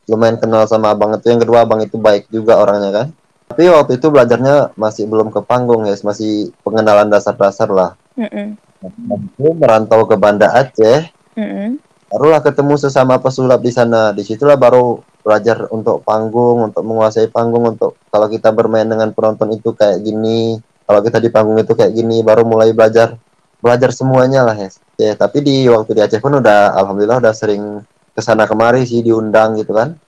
lumayan 0.09 0.41
kenal 0.41 0.65
sama 0.65 0.97
abang 0.97 1.13
itu. 1.15 1.29
Yang 1.29 1.47
kedua, 1.47 1.69
abang 1.69 1.85
itu 1.85 2.01
baik 2.01 2.33
juga 2.33 2.59
orangnya 2.59 2.91
kan. 2.91 3.07
Tapi 3.49 3.69
waktu 3.69 4.01
itu 4.01 4.09
belajarnya 4.09 4.73
masih 4.75 5.05
belum 5.07 5.29
ke 5.31 5.41
panggung, 5.45 5.85
Hes. 5.85 6.01
Masih 6.03 6.51
pengenalan 6.65 7.13
dasar-dasar 7.13 7.69
lah. 7.69 7.95
Mm-mm. 8.17 8.57
Aku 8.83 9.55
merantau 9.55 10.07
ke 10.09 10.17
Banda 10.17 10.51
Aceh, 10.55 11.11
Mm-mm. 11.37 11.79
barulah 12.09 12.41
ketemu 12.43 12.75
sesama 12.81 13.21
pesulap 13.21 13.61
di 13.63 13.71
sana. 13.71 14.11
Di 14.17 14.25
situlah 14.25 14.57
baru 14.57 15.05
belajar 15.23 15.69
untuk 15.71 16.03
panggung, 16.03 16.73
untuk 16.73 16.83
menguasai 16.83 17.29
panggung, 17.29 17.77
untuk 17.77 18.01
kalau 18.09 18.27
kita 18.33 18.49
bermain 18.51 18.89
dengan 18.89 19.13
penonton 19.13 19.53
itu 19.53 19.77
kayak 19.77 20.01
gini, 20.01 20.57
kalau 20.89 21.05
kita 21.05 21.21
di 21.21 21.29
panggung 21.29 21.61
itu 21.61 21.77
kayak 21.77 21.93
gini, 21.93 22.25
baru 22.25 22.49
mulai 22.49 22.73
belajar 22.73 23.21
belajar 23.61 23.93
semuanya 23.93 24.41
lah 24.41 24.57
ya. 24.57 24.73
Ya, 24.97 25.13
tapi 25.13 25.45
di 25.45 25.69
waktu 25.69 25.93
di 25.93 26.01
Aceh 26.01 26.19
pun 26.19 26.41
udah 26.41 26.73
alhamdulillah 26.73 27.21
udah 27.21 27.35
sering 27.37 27.85
ke 28.17 28.21
sana 28.25 28.49
kemari 28.49 28.89
sih 28.89 29.05
diundang 29.05 29.61
gitu 29.61 29.77
kan. 29.77 30.01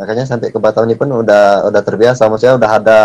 Makanya 0.00 0.24
sampai 0.24 0.48
ke 0.48 0.56
Batam 0.56 0.88
ini 0.88 0.96
pun 0.96 1.12
udah 1.12 1.68
udah 1.68 1.82
terbiasa, 1.84 2.24
maksudnya 2.26 2.56
udah 2.56 2.70
ada 2.80 3.00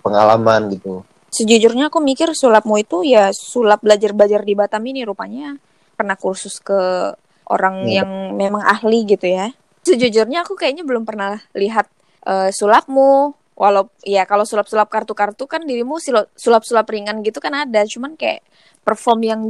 pengalaman 0.00 0.72
gitu. 0.72 1.04
Sejujurnya 1.28 1.92
aku 1.92 1.98
mikir 2.00 2.30
sulapmu 2.32 2.78
itu 2.78 3.04
ya 3.04 3.28
sulap 3.34 3.84
belajar-belajar 3.84 4.40
di 4.46 4.54
Batam 4.56 4.82
ini 4.86 5.04
rupanya 5.04 5.58
pernah 5.94 6.16
kursus 6.16 6.56
ke 6.58 7.12
orang 7.44 7.84
Iya. 7.84 8.02
yang 8.02 8.10
memang 8.38 8.64
ahli 8.64 9.04
gitu 9.04 9.28
ya. 9.28 9.52
Sejujurnya 9.84 10.48
aku 10.48 10.56
kayaknya 10.56 10.86
belum 10.86 11.04
pernah 11.04 11.36
lihat 11.52 11.86
eh, 12.24 12.48
sulapmu. 12.48 13.36
Walau 13.54 13.86
ya 14.02 14.26
kalau 14.26 14.42
sulap-sulap 14.42 14.90
kartu-kartu 14.90 15.46
kan 15.46 15.62
dirimu 15.62 16.02
sulap-sulap 16.34 16.86
ringan 16.90 17.22
gitu 17.22 17.38
kan 17.38 17.54
ada, 17.54 17.86
cuman 17.86 18.18
kayak 18.18 18.42
perform 18.82 19.20
yang 19.22 19.40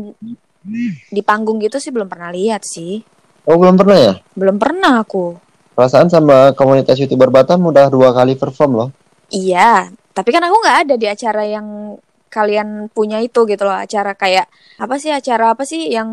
di 1.09 1.23
panggung 1.25 1.57
gitu 1.61 1.81
sih 1.81 1.89
belum 1.89 2.09
pernah 2.09 2.29
lihat 2.29 2.65
sih. 2.69 3.01
Oh 3.49 3.57
belum 3.57 3.77
pernah 3.81 3.97
ya? 3.97 4.15
Belum 4.37 4.57
pernah 4.61 5.01
aku. 5.01 5.37
Perasaan 5.75 6.13
sama 6.13 6.53
komunitas 6.53 7.01
youtuber 7.01 7.33
Batam 7.33 7.65
udah 7.65 7.89
dua 7.89 8.13
kali 8.13 8.37
perform 8.37 8.73
loh. 8.77 8.89
Iya, 9.33 9.91
tapi 10.13 10.31
kan 10.31 10.45
aku 10.45 10.57
nggak 10.61 10.79
ada 10.87 10.95
di 11.01 11.07
acara 11.09 11.43
yang 11.49 11.97
kalian 12.29 12.93
punya 12.93 13.25
itu 13.25 13.45
gitu 13.49 13.65
loh. 13.65 13.75
Acara 13.75 14.13
kayak 14.13 14.47
apa 14.77 14.95
sih 15.01 15.11
acara 15.11 15.57
apa 15.57 15.65
sih 15.65 15.91
yang 15.91 16.09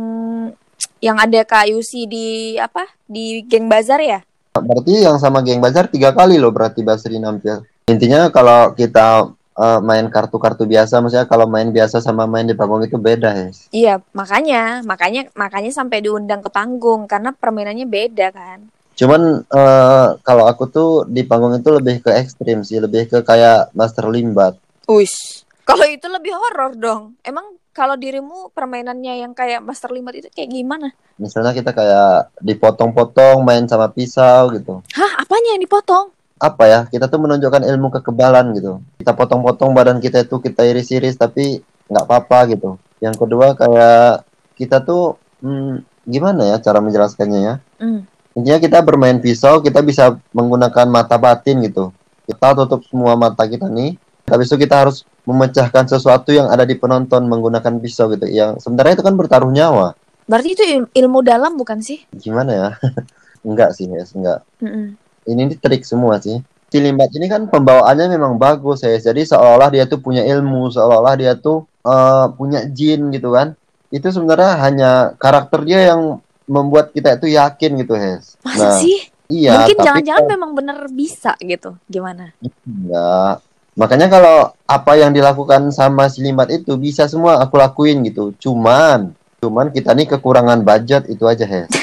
yang 1.03 1.19
ada 1.19 1.43
KUC 1.43 2.07
di 2.07 2.55
apa 2.55 2.87
di 3.05 3.43
geng 3.45 3.67
bazar 3.67 3.99
ya? 3.99 4.19
Berarti 4.51 4.99
yang 4.99 5.15
sama 5.15 5.39
geng 5.39 5.63
Bazar 5.63 5.87
tiga 5.87 6.11
kali 6.11 6.35
loh 6.35 6.51
berarti 6.51 6.83
Basri 6.83 7.15
nampil. 7.15 7.63
Intinya 7.91 8.31
kalau 8.31 8.71
kita 8.71 9.27
eh, 9.53 9.79
main 9.83 10.07
kartu-kartu 10.07 10.63
biasa 10.63 10.97
maksudnya 10.97 11.27
kalau 11.27 11.43
main 11.45 11.69
biasa 11.69 11.99
sama 11.99 12.23
main 12.23 12.47
di 12.47 12.55
panggung 12.55 12.81
itu 12.81 12.95
beda 12.95 13.29
ya 13.35 13.47
Iya, 13.69 13.93
makanya, 14.11 14.79
makanya, 14.81 15.27
makanya 15.35 15.69
sampai 15.69 15.99
diundang 15.99 16.39
ke 16.39 16.47
panggung 16.47 17.03
karena 17.05 17.35
permainannya 17.35 17.83
beda 17.85 18.31
kan. 18.31 18.59
cuman 18.91 19.21
eh, 19.43 20.07
kalau 20.21 20.45
aku 20.45 20.63
tuh 20.67 20.89
di 21.05 21.21
panggung 21.21 21.51
itu 21.53 21.69
lebih 21.69 21.99
ke 21.99 22.11
ekstrim 22.13 22.61
sih 22.61 22.77
lebih 22.77 23.07
ke 23.07 23.17
kayak 23.21 23.71
master 23.71 24.07
limbat 24.07 24.55
Uish. 24.85 25.43
Kalau 25.61 25.85
itu 25.87 26.03
lebih 26.05 26.33
horor 26.35 26.75
dong. 26.75 27.15
Emang 27.21 27.45
kalau 27.71 27.95
dirimu 27.95 28.51
permainannya 28.51 29.23
yang 29.23 29.31
kayak 29.31 29.63
Master 29.63 29.87
Limbat 29.87 30.19
itu 30.19 30.27
kayak 30.27 30.51
gimana? 30.51 30.91
misalnya 31.15 31.53
kita 31.53 31.71
kayak 31.71 32.33
dipotong-potong 32.41 33.39
main 33.41 33.63
sama 33.63 33.87
pisau 33.87 34.51
gitu 34.51 34.83
Hah, 34.91 35.21
apanya 35.23 35.55
yang 35.55 35.63
dipotong? 35.63 36.09
Apa 36.41 36.63
ya 36.65 36.79
kita 36.89 37.05
tuh 37.05 37.21
menunjukkan 37.21 37.61
ilmu 37.69 37.93
kekebalan 38.01 38.57
gitu. 38.57 38.81
Kita 38.97 39.13
potong-potong 39.13 39.77
badan 39.77 40.01
kita 40.01 40.25
itu 40.25 40.41
kita 40.41 40.65
iris-iris 40.65 41.13
tapi 41.13 41.61
nggak 41.85 42.05
apa-apa 42.09 42.49
gitu. 42.57 42.81
Yang 42.97 43.15
kedua 43.21 43.53
kayak 43.53 44.25
kita 44.57 44.81
tuh 44.81 45.21
hmm, 45.45 45.85
gimana 46.09 46.49
ya 46.49 46.57
cara 46.57 46.81
menjelaskannya 46.81 47.39
ya? 47.45 47.55
Hmm. 47.77 48.09
intinya 48.31 48.63
kita 48.63 48.79
bermain 48.79 49.19
pisau 49.19 49.59
kita 49.59 49.83
bisa 49.83 50.15
menggunakan 50.31 50.87
mata 50.87 51.19
batin 51.19 51.61
gitu. 51.67 51.91
Kita 52.25 52.55
tutup 52.57 52.81
semua 52.87 53.13
mata 53.19 53.43
kita 53.43 53.67
nih. 53.67 53.99
Habis 54.31 54.47
itu 54.47 54.63
kita 54.63 54.87
harus 54.87 55.03
memecahkan 55.27 55.91
sesuatu 55.91 56.31
yang 56.31 56.47
ada 56.47 56.63
di 56.63 56.79
penonton 56.79 57.27
menggunakan 57.27 57.75
pisau 57.83 58.07
gitu. 58.15 58.23
Yang 58.31 58.63
sebenarnya 58.63 58.97
itu 58.97 59.03
kan 59.03 59.19
bertaruh 59.19 59.51
nyawa. 59.51 59.99
Berarti 60.31 60.49
itu 60.55 60.63
il- 60.63 60.91
ilmu 60.95 61.19
dalam 61.27 61.59
bukan 61.59 61.83
sih? 61.83 62.07
gimana 62.15 62.51
ya? 62.55 62.69
Enggak 63.47 63.73
sih 63.75 63.89
ya 63.89 64.05
enggak. 64.15 64.39
Mm-mm. 64.61 64.93
ini 64.93 65.00
ini 65.27 65.53
trik 65.57 65.83
semua 65.85 66.17
sih. 66.21 66.39
Si 66.71 66.77
Limbat 66.79 67.11
ini 67.11 67.27
kan 67.27 67.51
pembawaannya 67.51 68.15
memang 68.15 68.39
bagus 68.39 68.87
ya. 68.87 68.95
Jadi 68.95 69.27
seolah-olah 69.27 69.69
dia 69.75 69.83
tuh 69.85 69.99
punya 69.99 70.23
ilmu, 70.23 70.71
seolah-olah 70.71 71.15
dia 71.19 71.33
tuh 71.35 71.67
eh, 71.83 72.25
punya 72.35 72.63
jin 72.71 73.11
gitu 73.11 73.35
kan. 73.35 73.53
Itu 73.91 74.07
sebenarnya 74.07 74.51
hanya 74.63 74.91
karakter 75.19 75.67
dia 75.67 75.91
yang 75.91 76.23
membuat 76.47 76.95
kita 76.95 77.19
itu 77.19 77.35
yakin 77.35 77.71
gitu, 77.83 77.93
Hes. 77.99 78.39
Masa 78.43 78.79
sih? 78.79 79.11
iya, 79.31 79.63
Mungkin 79.63 79.77
tapi 79.79 79.85
jangan-jangan 79.87 80.23
kalau 80.23 80.33
memang 80.35 80.51
bener 80.55 80.77
bisa 80.91 81.35
gitu. 81.43 81.75
Gimana? 81.91 82.31
enggak. 82.63 83.43
Makanya 83.71 84.07
kalau 84.11 84.51
apa 84.67 84.91
yang 84.99 85.15
dilakukan 85.15 85.71
sama 85.71 86.11
si 86.11 86.19
Limbat 86.19 86.51
itu 86.51 86.75
bisa 86.75 87.07
semua 87.07 87.39
aku 87.39 87.55
lakuin 87.55 88.03
gitu. 88.03 88.35
Cuman 88.39 89.15
cuman 89.39 89.71
kita 89.71 89.95
nih 89.95 90.07
kekurangan 90.11 90.63
budget 90.63 91.07
itu 91.07 91.23
aja, 91.27 91.47
Hes. 91.47 91.71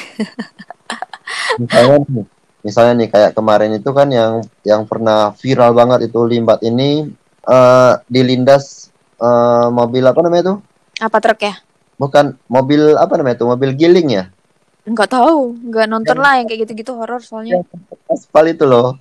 misalnya 1.60 1.98
misalnya 2.68 2.92
nih 3.00 3.08
kayak 3.08 3.30
kemarin 3.32 3.72
itu 3.74 3.90
kan 3.90 4.08
yang 4.12 4.32
yang 4.62 4.84
pernah 4.84 5.32
viral 5.34 5.72
banget 5.72 6.12
itu 6.12 6.20
limbat 6.22 6.60
ini 6.60 7.08
eh 7.48 7.92
dilindas 8.06 8.64
eh, 9.18 9.66
mobil 9.72 10.04
apa 10.04 10.20
namanya 10.20 10.44
tuh 10.54 10.58
Apa 11.00 11.16
truk 11.24 11.40
ya? 11.40 11.54
bukan 11.96 12.36
mobil 12.46 12.94
apa 12.94 13.12
namanya 13.16 13.36
tuh 13.40 13.48
mobil 13.56 13.72
giling 13.72 14.08
ya 14.12 14.24
Enggak 14.88 15.12
tahu, 15.12 15.52
enggak 15.68 15.84
nonton 15.84 16.16
Yang- 16.16 16.24
lah 16.24 16.32
yang 16.40 16.46
kayak 16.48 16.60
gitu-gitu 16.64 16.92
horor 16.96 17.20
soalnya. 17.20 17.60
aspal 18.08 18.44
itu 18.48 18.64
loh 18.64 18.96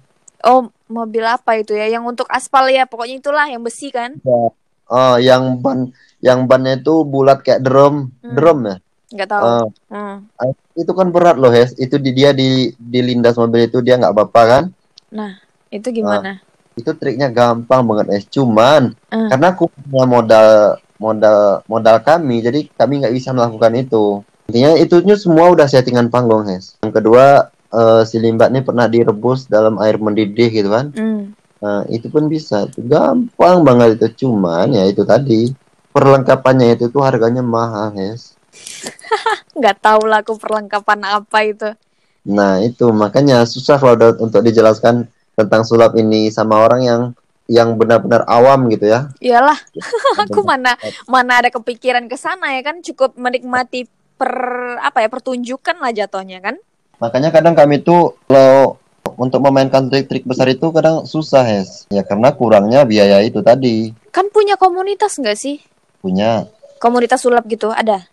Oh, 0.45 0.69
mobil 0.87 1.25
apa 1.25 1.57
itu 1.57 1.73
ya? 1.73 1.89
Yang 1.89 2.03
untuk 2.13 2.27
aspal 2.29 2.69
ya, 2.69 2.85
pokoknya 2.85 3.15
itulah 3.19 3.45
yang 3.49 3.65
besi 3.65 3.89
kan? 3.89 4.21
oh 4.87 5.15
yang 5.19 5.59
ban 5.59 5.91
yang 6.23 6.47
bannya 6.47 6.79
itu 6.79 7.03
bulat 7.03 7.43
kayak 7.43 7.59
drum 7.59 8.07
Hmm. 8.23 8.35
drum 8.35 8.59
ya 8.63 8.75
Enggak 9.07 9.27
tahu. 9.31 9.43
Eh, 9.45 9.65
Hmm. 9.87 10.17
itu 10.77 10.91
kan 10.93 11.09
berat 11.09 11.39
loh 11.39 11.49
Hes 11.49 11.73
itu 11.75 11.95
di 11.97 12.11
dia 12.11 12.29
di 12.31 12.69
dilindas 12.77 13.33
mobil 13.33 13.65
itu 13.65 13.81
dia 13.81 13.97
nggak 13.97 14.13
apa-apa 14.13 14.41
kan 14.45 14.63
Itu 15.67 15.89
gimana? 15.91 16.39
itu 16.77 16.93
triknya 16.93 17.33
gampang 17.33 17.81
banget 17.81 18.05
Hes 18.13 18.25
cuman 18.29 18.93
Hmm. 19.09 19.29
karena 19.33 19.47
aku 19.49 19.65
punya 19.73 20.05
modal 20.05 20.47
modal 20.97 21.65
modal 21.65 21.97
kami 21.99 22.45
jadi 22.45 22.69
kami 22.75 23.01
nggak 23.01 23.15
bisa 23.15 23.33
melakukan 23.33 23.73
itu 23.73 24.21
intinya 24.47 24.77
itunya 24.77 25.15
semua 25.17 25.49
udah 25.49 25.65
settingan 25.65 26.13
panggung 26.13 26.45
Hes 26.45 26.77
yang 26.79 26.93
kedua 26.93 27.49
eh, 27.67 28.01
si 28.05 28.21
limbat 28.21 28.53
ini 28.53 28.61
pernah 28.61 28.85
direbus 28.85 29.49
dalam 29.49 29.81
air 29.81 29.97
mendidih 29.97 30.53
gitu 30.53 30.69
kan 30.69 30.93
Hmm. 30.93 31.33
nah, 31.57 31.81
itu 31.89 32.05
pun 32.07 32.29
bisa 32.29 32.69
itu 32.69 32.85
gampang 32.85 33.65
banget 33.65 33.97
itu 33.97 34.07
cuman 34.23 34.69
ya 34.69 34.85
itu 34.85 35.01
tadi 35.01 35.49
perlengkapannya 35.89 36.77
itu 36.77 36.93
tuh 36.93 37.01
harganya 37.01 37.41
mahal 37.41 37.89
Hes 37.97 38.36
Enggak 39.57 39.77
tahu 39.81 40.05
lah 40.05 40.21
aku 40.21 40.37
perlengkapan 40.37 40.99
apa 41.03 41.39
itu. 41.43 41.69
nah 42.27 42.59
itu 42.59 42.91
makanya 42.91 43.47
susah 43.47 43.79
kalau 43.79 43.95
udah- 43.95 44.19
untuk 44.19 44.43
dijelaskan 44.43 45.07
tentang 45.33 45.63
sulap 45.63 45.95
ini 45.95 46.27
sama 46.27 46.59
orang 46.59 46.81
yang 46.83 47.01
yang 47.47 47.79
benar-benar 47.79 48.27
awam 48.27 48.67
gitu 48.67 48.91
ya 48.91 49.07
Iyalah, 49.23 49.55
aku 50.27 50.43
mana 50.43 50.75
mana 51.07 51.39
ada 51.39 51.47
kepikiran 51.47 52.11
ke 52.11 52.19
sana 52.19 52.51
ya 52.51 52.61
kan 52.67 52.83
cukup 52.83 53.15
menikmati 53.15 53.87
per 54.17 54.33
apa 54.83 55.05
ya 55.05 55.07
pertunjukan 55.07 55.77
lah 55.79 55.93
jatuhnya 55.95 56.43
kan. 56.43 56.57
Makanya 56.97 57.29
kadang 57.29 57.53
kami 57.53 57.79
tuh 57.79 58.17
kalau 58.25 58.75
untuk 59.15 59.39
memainkan 59.39 59.87
trik-trik 59.87 60.25
besar 60.25 60.49
itu 60.49 60.67
kadang 60.73 61.05
susah, 61.05 61.45
Hes. 61.45 61.85
Ya 61.87 62.01
karena 62.03 62.33
kurangnya 62.33 62.83
biaya 62.83 63.21
itu 63.23 63.39
tadi. 63.39 63.93
Kan 64.11 64.27
punya 64.33 64.57
komunitas 64.57 65.15
nggak 65.15 65.37
sih? 65.37 65.61
Punya 66.01 66.49
Komunitas 66.77 67.21
sulap 67.21 67.45
gitu 67.45 67.69
ada. 67.71 68.05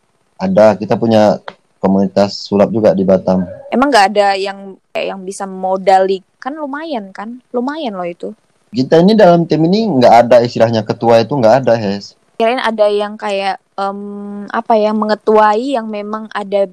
Ada 0.50 0.76
kita 0.76 0.94
punya 0.96 1.40
komunitas 1.84 2.48
sulap 2.48 2.72
juga 2.72 2.96
di 2.96 3.04
Batam. 3.04 3.44
Emang 3.68 3.92
nggak 3.92 4.06
ada 4.16 4.28
yang 4.40 4.80
kayak 4.88 5.06
yang 5.12 5.20
bisa 5.20 5.44
modali 5.44 6.24
kan 6.40 6.56
lumayan 6.56 7.12
kan? 7.12 7.44
Lumayan 7.52 8.00
loh 8.00 8.08
itu. 8.08 8.32
Kita 8.72 9.04
ini 9.04 9.12
dalam 9.12 9.44
tim 9.44 9.62
ini 9.68 9.86
nggak 9.86 10.14
ada 10.26 10.36
istilahnya 10.40 10.82
ketua 10.82 11.20
itu 11.22 11.36
nggak 11.36 11.62
ada, 11.62 11.76
Hes. 11.76 12.16
Kirain 12.40 12.58
ada 12.58 12.90
yang 12.90 13.14
kayak 13.14 13.62
em, 13.78 14.00
apa 14.50 14.74
ya 14.74 14.90
mengetuai 14.90 15.78
yang 15.78 15.86
memang 15.86 16.26
ada 16.34 16.66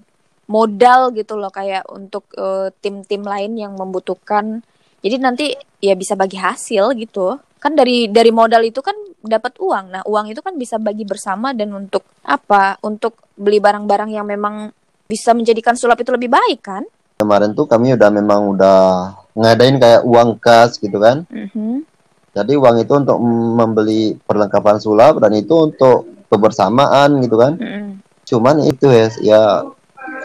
modal 0.50 1.14
gitu 1.14 1.38
loh 1.38 1.54
kayak 1.54 1.86
untuk 1.92 2.26
eh, 2.34 2.74
tim-tim 2.82 3.22
lain 3.22 3.54
yang 3.60 3.78
membutuhkan. 3.78 4.66
Jadi 5.02 5.16
nanti 5.22 5.46
ya 5.78 5.94
bisa 5.94 6.18
bagi 6.18 6.42
hasil 6.42 6.98
gitu. 6.98 7.38
Kan 7.62 7.78
dari 7.78 8.10
dari 8.10 8.34
modal 8.34 8.66
itu 8.66 8.82
kan 8.82 8.98
dapat 9.22 9.62
uang. 9.62 9.86
Nah, 9.94 10.02
uang 10.10 10.34
itu 10.34 10.42
kan 10.42 10.58
bisa 10.58 10.82
bagi 10.82 11.06
bersama 11.06 11.54
dan 11.54 11.70
untuk 11.78 12.02
apa? 12.26 12.82
Untuk 12.82 13.22
beli 13.38 13.62
barang-barang 13.62 14.10
yang 14.10 14.26
memang 14.26 14.74
bisa 15.06 15.38
menjadikan 15.38 15.78
sulap 15.78 16.02
itu 16.02 16.10
lebih 16.10 16.34
baik 16.34 16.60
kan? 16.66 16.84
Kemarin 17.22 17.54
tuh 17.54 17.70
kami 17.70 17.94
udah 17.94 18.10
memang 18.10 18.58
udah 18.58 18.80
ngadain 19.38 19.78
kayak 19.78 20.02
uang 20.02 20.42
kas 20.42 20.82
gitu 20.82 20.98
kan. 20.98 21.22
Mhm. 21.30 21.86
Jadi 22.34 22.54
uang 22.58 22.82
itu 22.82 22.94
untuk 22.98 23.22
membeli 23.30 24.18
perlengkapan 24.26 24.82
sulap 24.82 25.22
dan 25.22 25.38
itu 25.38 25.54
untuk 25.70 26.26
kebersamaan 26.34 27.22
gitu 27.22 27.38
kan. 27.38 27.62
Mhm. 27.62 28.02
Cuman 28.26 28.66
itu 28.66 28.90
Hes, 28.90 29.22
ya 29.22 29.62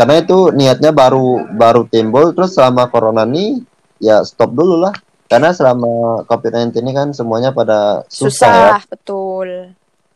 karena 0.00 0.24
itu 0.24 0.56
niatnya 0.56 0.88
baru 0.94 1.52
baru 1.52 1.84
timbul 1.84 2.32
terus 2.32 2.56
selama 2.56 2.88
corona 2.88 3.28
nih 3.28 3.60
ya 4.00 4.20
stop 4.24 4.52
dulu 4.52 4.76
lah 4.80 4.92
karena 5.26 5.50
selama 5.50 5.88
covid-19 6.22 6.74
ini 6.76 6.92
kan 6.92 7.08
semuanya 7.10 7.50
pada 7.50 8.02
susah, 8.06 8.26
ya 8.46 8.54
Susah, 8.72 8.80
betul. 8.86 9.48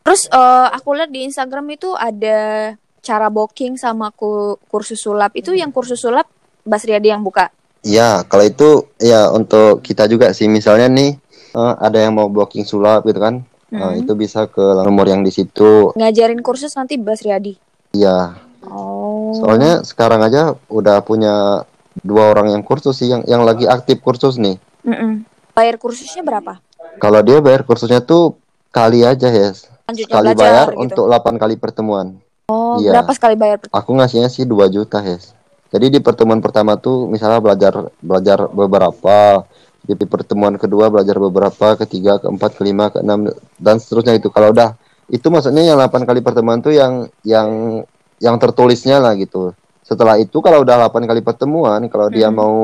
Terus 0.00 0.22
eh, 0.26 0.66
aku 0.70 0.88
lihat 0.92 1.08
di 1.08 1.22
Instagram 1.22 1.66
itu 1.70 1.92
ada 1.92 2.72
cara 3.00 3.26
booking 3.26 3.74
sama 3.74 4.10
ku- 4.10 4.60
kursus 4.66 4.98
sulap. 4.98 5.32
Itu 5.32 5.52
yang 5.52 5.70
kursus 5.70 5.98
sulap 5.98 6.26
Bas 6.62 6.82
Riyadi 6.82 7.08
yang 7.08 7.20
buka. 7.20 7.48
ya 7.80 8.20
kalau 8.22 8.44
itu 8.44 8.68
ya 8.98 9.28
untuk 9.30 9.80
kita 9.80 10.04
juga 10.04 10.30
sih 10.30 10.44
misalnya 10.46 10.84
nih 10.86 11.16
eh, 11.50 11.74
ada 11.78 11.96
yang 11.98 12.12
mau 12.12 12.28
blocking 12.28 12.62
sulap 12.62 13.02
gitu 13.02 13.16
kan 13.18 13.40
eh, 13.68 13.80
Hmm. 13.80 13.96
itu 13.96 14.12
bisa 14.12 14.44
ke 14.44 14.60
nomor 14.78 15.06
yang 15.06 15.22
di 15.22 15.30
situ 15.30 15.88
Ngajarin 15.94 16.38
kursus 16.40 16.74
nanti 16.74 16.94
Bas 16.94 17.18
Riyadi. 17.18 17.56
ya 17.90 18.36
Oh. 18.60 19.32
soalnya 19.32 19.80
sekarang 19.80 20.20
aja 20.20 20.52
udah 20.68 21.00
punya 21.00 21.64
dua 21.96 22.28
orang 22.28 22.52
yang 22.52 22.60
kursus 22.60 22.92
sih 22.94 23.08
yang 23.08 23.24
yang 23.24 23.40
lagi 23.40 23.64
aktif 23.64 23.98
kursus 23.98 24.36
nih 24.36 24.60
Mm-mm. 24.82 25.24
Bayar 25.52 25.76
kursusnya 25.76 26.22
berapa? 26.22 26.58
kalau 26.96 27.20
dia 27.20 27.38
bayar 27.38 27.62
kursusnya 27.62 28.00
tuh 28.00 28.40
kali 28.72 29.04
aja 29.04 29.28
ya 29.28 29.52
Lanjutnya 29.86 30.10
sekali 30.10 30.26
belajar 30.32 30.40
bayar 30.40 30.66
gitu. 30.70 30.80
untuk 30.80 31.04
8 31.06 31.36
kali 31.36 31.54
pertemuan. 31.56 32.06
Oh, 32.46 32.78
iya. 32.78 32.90
berapa 32.98 33.12
sekali 33.14 33.34
bayar? 33.38 33.62
Aku 33.70 33.94
ngasihnya 33.94 34.26
sih 34.26 34.42
2 34.42 34.66
juta, 34.68 34.98
Hes. 34.98 35.32
Jadi 35.70 35.86
di 35.86 36.00
pertemuan 36.02 36.42
pertama 36.42 36.74
tuh 36.74 37.06
misalnya 37.06 37.38
belajar 37.38 37.90
belajar 38.02 38.50
beberapa, 38.50 39.46
di 39.80 39.94
pertemuan 39.94 40.58
kedua 40.58 40.90
belajar 40.90 41.14
beberapa, 41.16 41.78
ketiga, 41.78 42.18
keempat, 42.18 42.58
kelima, 42.58 42.90
keenam 42.90 43.30
dan 43.54 43.76
seterusnya 43.78 44.18
itu. 44.18 44.30
Kalau 44.30 44.50
udah 44.50 44.74
itu 45.10 45.26
maksudnya 45.30 45.62
yang 45.62 45.78
8 45.78 46.02
kali 46.02 46.20
pertemuan 46.22 46.58
tuh 46.58 46.74
yang 46.74 47.06
yang 47.22 47.82
yang 48.18 48.34
tertulisnya 48.38 48.98
lah 48.98 49.14
gitu. 49.14 49.54
Setelah 49.82 50.18
itu 50.18 50.38
kalau 50.38 50.62
udah 50.62 50.90
8 50.90 51.06
kali 51.06 51.22
pertemuan, 51.22 51.86
kalau 51.86 52.10
dia 52.10 52.30
Mhm. 52.30 52.34
mau 52.34 52.54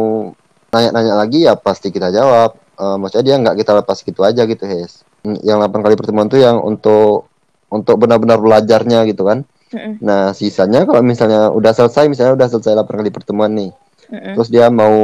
nanya-nanya 0.77 1.15
lagi 1.17 1.49
ya 1.49 1.57
pasti 1.57 1.89
kita 1.89 2.13
jawab. 2.13 2.61
Eh, 2.77 2.97
maksudnya 3.01 3.25
dia 3.25 3.37
nggak 3.41 3.57
kita 3.65 3.73
lepas 3.81 3.99
gitu 4.05 4.21
aja 4.21 4.45
gitu, 4.45 4.65
Hes. 4.69 5.03
Mm, 5.25 5.41
Yang 5.41 5.59
8 5.65 5.85
kali 5.85 5.95
pertemuan 5.97 6.29
tuh 6.29 6.41
yang 6.45 6.61
untuk 6.61 7.33
untuk 7.73 7.97
benar-benar 7.97 8.37
belajarnya 8.37 9.09
gitu 9.09 9.25
kan. 9.25 9.49
Mm-mm. 9.73 9.99
Nah, 10.05 10.31
sisanya 10.37 10.87
kalau 10.87 11.03
misalnya 11.03 11.51
udah 11.51 11.73
selesai, 11.75 12.07
misalnya 12.07 12.39
udah 12.39 12.49
selesai 12.53 12.77
8 12.77 13.01
kali 13.01 13.11
pertemuan 13.11 13.51
nih. 13.57 13.73
Mm-mm. 14.13 14.35
Terus 14.39 14.49
dia 14.53 14.69
mau 14.69 14.95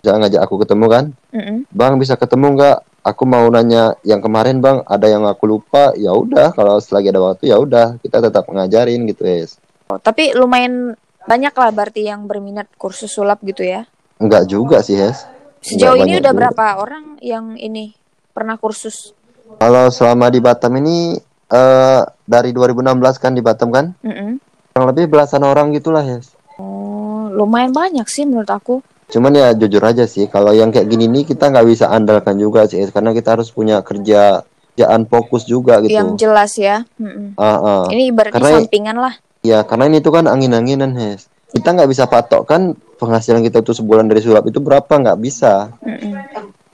jangan 0.00 0.26
ngajak 0.26 0.40
aku 0.42 0.54
ketemu 0.64 0.86
kan? 0.88 1.04
Mm-mm. 1.36 1.58
Bang 1.70 2.00
bisa 2.00 2.16
ketemu 2.16 2.56
nggak? 2.56 2.78
aku 3.06 3.22
mau 3.22 3.46
nanya 3.54 3.94
yang 4.02 4.18
kemarin 4.18 4.58
bang 4.58 4.82
ada 4.82 5.06
yang 5.06 5.22
aku 5.30 5.46
lupa 5.46 5.94
ya 5.94 6.10
udah 6.10 6.50
kalau 6.58 6.82
selagi 6.82 7.14
ada 7.14 7.22
waktu 7.22 7.54
ya 7.54 7.56
udah 7.62 8.02
kita 8.02 8.18
tetap 8.18 8.50
ngajarin 8.50 9.06
gitu 9.06 9.22
es 9.22 9.62
Oh, 9.86 10.02
tapi 10.02 10.34
lumayan 10.34 10.98
banyak 11.26 11.54
lah 11.54 11.70
berarti 11.70 12.10
yang 12.10 12.26
berminat 12.26 12.66
kursus 12.74 13.10
sulap 13.14 13.38
gitu 13.46 13.62
ya. 13.62 13.86
Enggak 14.18 14.44
juga 14.46 14.80
sih 14.80 14.96
es 14.96 15.24
Sejauh 15.58 15.94
Enggak 15.94 16.06
ini 16.06 16.12
udah 16.16 16.30
juga. 16.30 16.38
berapa 16.38 16.64
orang 16.78 17.04
yang 17.18 17.54
ini 17.54 17.92
pernah 18.30 18.54
kursus? 18.54 19.12
kalau 19.56 19.88
selama 19.88 20.28
di 20.28 20.38
Batam 20.38 20.74
ini 20.76 21.16
eh 21.46 22.00
dari 22.22 22.50
2016 22.50 22.82
kan 23.16 23.30
di 23.30 23.40
Batam 23.40 23.70
kan 23.70 23.94
Mm-mm. 24.00 24.42
kurang 24.70 24.86
lebih 24.90 25.06
belasan 25.08 25.40
orang 25.40 25.70
gitulah 25.70 26.02
ya 26.02 26.18
Oh, 26.56 27.28
lumayan 27.30 27.70
banyak 27.70 28.04
sih 28.06 28.24
menurut 28.24 28.48
aku. 28.48 28.80
cuman 29.06 29.30
ya 29.32 29.48
jujur 29.52 29.78
aja 29.80 30.02
sih 30.04 30.26
kalau 30.26 30.50
yang 30.50 30.68
kayak 30.68 30.86
gini 30.86 31.06
nih 31.06 31.22
kita 31.24 31.46
nggak 31.46 31.62
bisa 31.64 31.86
andalkan 31.88 32.34
juga 32.34 32.66
sih 32.66 32.82
karena 32.86 33.10
kita 33.10 33.34
harus 33.34 33.48
punya 33.48 33.78
kerja 33.80 34.42
kerjaan 34.72 35.06
fokus 35.06 35.44
juga 35.44 35.80
gitu 35.80 35.94
Yang 35.94 36.10
jelas 36.18 36.52
ya. 36.54 36.84
Mm-mm. 36.98 37.32
Ah, 37.34 37.56
ah. 37.56 37.82
Ini 37.88 38.12
berarti 38.12 38.34
Karena- 38.34 38.60
sampingan 38.60 38.96
lah. 38.98 39.14
Ya, 39.40 39.62
karena 39.62 39.86
ini 39.86 39.98
tuh 39.98 40.10
kan 40.10 40.26
angin-anginan, 40.26 40.92
Hes. 40.92 41.32
Kita 41.52 41.68
nggak 41.72 41.90
bisa 41.90 42.10
patok 42.10 42.42
kan 42.48 42.74
penghasilan 42.98 43.44
kita 43.44 43.62
tuh 43.62 43.76
sebulan 43.76 44.08
dari 44.10 44.24
sulap 44.24 44.48
itu 44.50 44.58
berapa 44.58 44.88
nggak 44.88 45.18
bisa. 45.20 45.70
Mm-mm. 45.84 46.16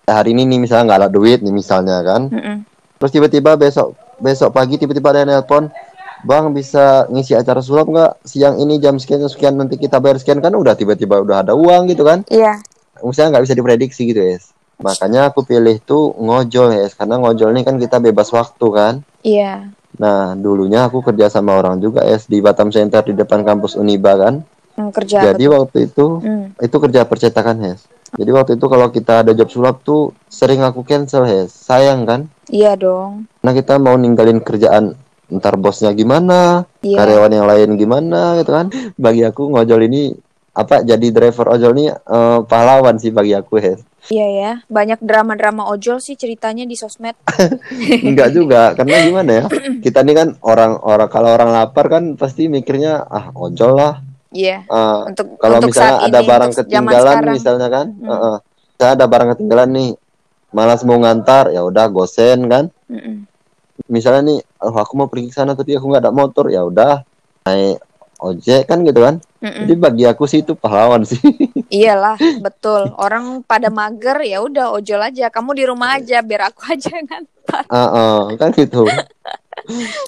Hari 0.09 0.35
ini 0.35 0.49
nih 0.49 0.59
misalnya 0.65 0.85
nggak 0.93 1.01
ada 1.07 1.11
duit 1.13 1.45
nih 1.45 1.55
misalnya 1.55 2.01
kan. 2.01 2.33
Mm-mm. 2.33 2.57
Terus 2.99 3.11
tiba-tiba 3.13 3.59
besok 3.59 3.99
besok 4.23 4.55
pagi 4.55 4.79
tiba-tiba 4.79 5.11
ada 5.11 5.27
yang 5.27 5.31
nelpon, 5.35 5.69
Bang 6.23 6.55
bisa 6.55 7.11
ngisi 7.11 7.35
acara 7.35 7.59
sulap 7.59 7.91
nggak 7.91 8.13
siang 8.23 8.63
ini 8.63 8.79
jam 8.79 8.97
sekian 8.97 9.27
sekian 9.27 9.59
nanti 9.59 9.75
kita 9.75 9.99
bayar 9.99 10.23
sekian 10.23 10.39
kan 10.39 10.55
udah 10.55 10.79
tiba-tiba 10.79 11.19
udah 11.19 11.43
ada 11.43 11.53
uang 11.53 11.91
gitu 11.91 12.07
kan. 12.07 12.23
Iya. 12.31 12.63
Misalnya 13.03 13.39
nggak 13.39 13.45
bisa 13.51 13.55
diprediksi 13.59 14.07
gitu, 14.07 14.23
Hes. 14.23 14.55
Makanya 14.79 15.31
aku 15.31 15.43
pilih 15.43 15.83
tuh 15.83 16.15
ngojol, 16.15 16.79
Hes. 16.79 16.95
Karena 16.95 17.19
ngojol 17.19 17.51
ini 17.51 17.67
kan 17.67 17.79
kita 17.83 17.99
bebas 17.99 18.31
waktu 18.31 18.67
kan. 18.71 18.95
Iya. 19.27 19.75
Nah, 19.99 20.39
dulunya 20.39 20.87
aku 20.87 21.03
kerja 21.03 21.27
sama 21.27 21.59
orang 21.59 21.83
juga, 21.83 22.07
es 22.07 22.25
di 22.31 22.39
Batam 22.39 22.71
Center 22.71 23.03
di 23.05 23.13
depan 23.19 23.43
kampus 23.43 23.75
Uniba 23.75 24.15
kan. 24.17 24.47
Kerja 24.91 25.31
Jadi 25.31 25.45
betul. 25.45 25.55
waktu 25.55 25.79
itu 25.85 26.07
Hmm. 26.19 26.47
itu 26.57 26.77
kerja 26.81 27.01
percetakan 27.05 27.57
Hes. 27.63 27.87
Jadi 28.13 28.29
waktu 28.29 28.51
itu 28.57 28.67
kalau 28.67 28.89
kita 28.89 29.23
ada 29.23 29.33
job 29.33 29.49
sulap 29.49 29.81
tuh 29.81 30.11
sering 30.27 30.61
aku 30.61 30.83
cancel 30.83 31.23
Hes. 31.23 31.49
Sayang 31.49 32.03
kan? 32.03 32.21
Iya 32.49 32.75
dong. 32.75 33.31
Nah 33.39 33.53
kita 33.53 33.77
mau 33.77 33.95
ninggalin 33.95 34.41
kerjaan 34.41 34.99
ntar 35.31 35.57
bosnya 35.57 35.93
gimana, 35.93 36.69
Iya. 36.81 36.99
karyawan 36.99 37.33
yang 37.33 37.47
lain 37.47 37.71
gimana 37.75 38.37
gitu 38.37 38.51
kan. 38.51 38.69
Bagi 38.99 39.23
aku 39.23 39.49
ngojol 39.49 39.87
ini 39.87 40.13
apa 40.53 40.85
jadi 40.85 41.09
driver 41.09 41.49
ojol 41.49 41.73
ini 41.73 41.89
eh, 41.89 42.39
pahlawan 42.43 43.01
sih 43.01 43.09
bagi 43.09 43.33
aku 43.33 43.57
Hes. 43.57 43.81
Iya 44.05 44.27
ya. 44.29 44.53
Banyak 44.67 45.01
drama-drama 45.01 45.65
ojol 45.65 45.97
sih 45.97 46.13
ceritanya 46.13 46.69
di 46.69 46.77
sosmed. 46.77 47.17
Enggak 48.05 48.31
juga 48.31 48.75
karena 48.75 49.01
gimana 49.01 49.31
ya? 49.33 49.45
Kita 49.85 50.03
ini 50.03 50.13
kan 50.13 50.29
orang-orang 50.39 51.09
kalau 51.09 51.31
orang 51.31 51.51
lapar 51.51 51.89
kan 51.89 52.05
pasti 52.15 52.47
mikirnya 52.47 53.01
ah 53.01 53.33
ojol 53.33 53.73
lah. 53.73 54.05
Iya. 54.33 54.65
Eh, 54.65 55.01
Untuk 55.13 55.27
kalau 55.37 55.61
untuk 55.61 55.69
misalnya 55.71 55.95
saat 56.01 56.09
ada 56.09 56.21
ini, 56.21 56.29
barang 56.29 56.53
ketinggalan 56.57 57.17
misalnya 57.31 57.69
kan 57.69 57.87
Hmm. 57.93 58.09
heeh. 58.11 58.37
Misalnya 58.73 58.95
ada 58.99 59.07
barang 59.07 59.29
ketinggalan 59.37 59.71
nih 59.71 59.91
malas 60.53 60.85
mau 60.85 61.01
ngantar 61.01 61.49
ya 61.49 61.65
udah 61.65 61.89
gosen 61.89 62.45
kan 62.45 62.69
Mm-mm. 62.93 63.25
misalnya 63.89 64.21
nih 64.29 64.39
oh, 64.61 64.77
aku 64.77 65.01
mau 65.01 65.09
pergi 65.09 65.33
ke 65.33 65.35
sana 65.35 65.57
tapi 65.57 65.73
aku 65.73 65.89
nggak 65.89 66.05
ada 66.05 66.13
motor 66.13 66.53
ya 66.53 66.61
udah 66.61 67.01
naik 67.49 67.81
ojek 68.21 68.69
kan 68.69 68.85
gitu 68.85 69.01
kan 69.01 69.17
Mm-mm. 69.41 69.65
jadi 69.65 69.75
bagi 69.81 70.05
aku 70.05 70.29
sih 70.29 70.45
itu 70.45 70.53
pahlawan 70.53 71.09
sih 71.09 71.17
Iyalah, 71.73 72.21
betul. 72.45 72.93
Orang 73.01 73.41
pada 73.49 73.73
mager 73.73 74.21
ya 74.21 74.45
udah 74.45 74.77
ojol 74.77 75.01
aja. 75.01 75.33
Kamu 75.33 75.57
di 75.57 75.65
rumah 75.65 75.97
aja 75.97 76.21
biar 76.21 76.53
aku 76.53 76.69
aja 76.77 76.93
ngantar. 77.01 77.65
Heeh, 77.65 78.21
kan 78.37 78.53
gitu 78.53 78.85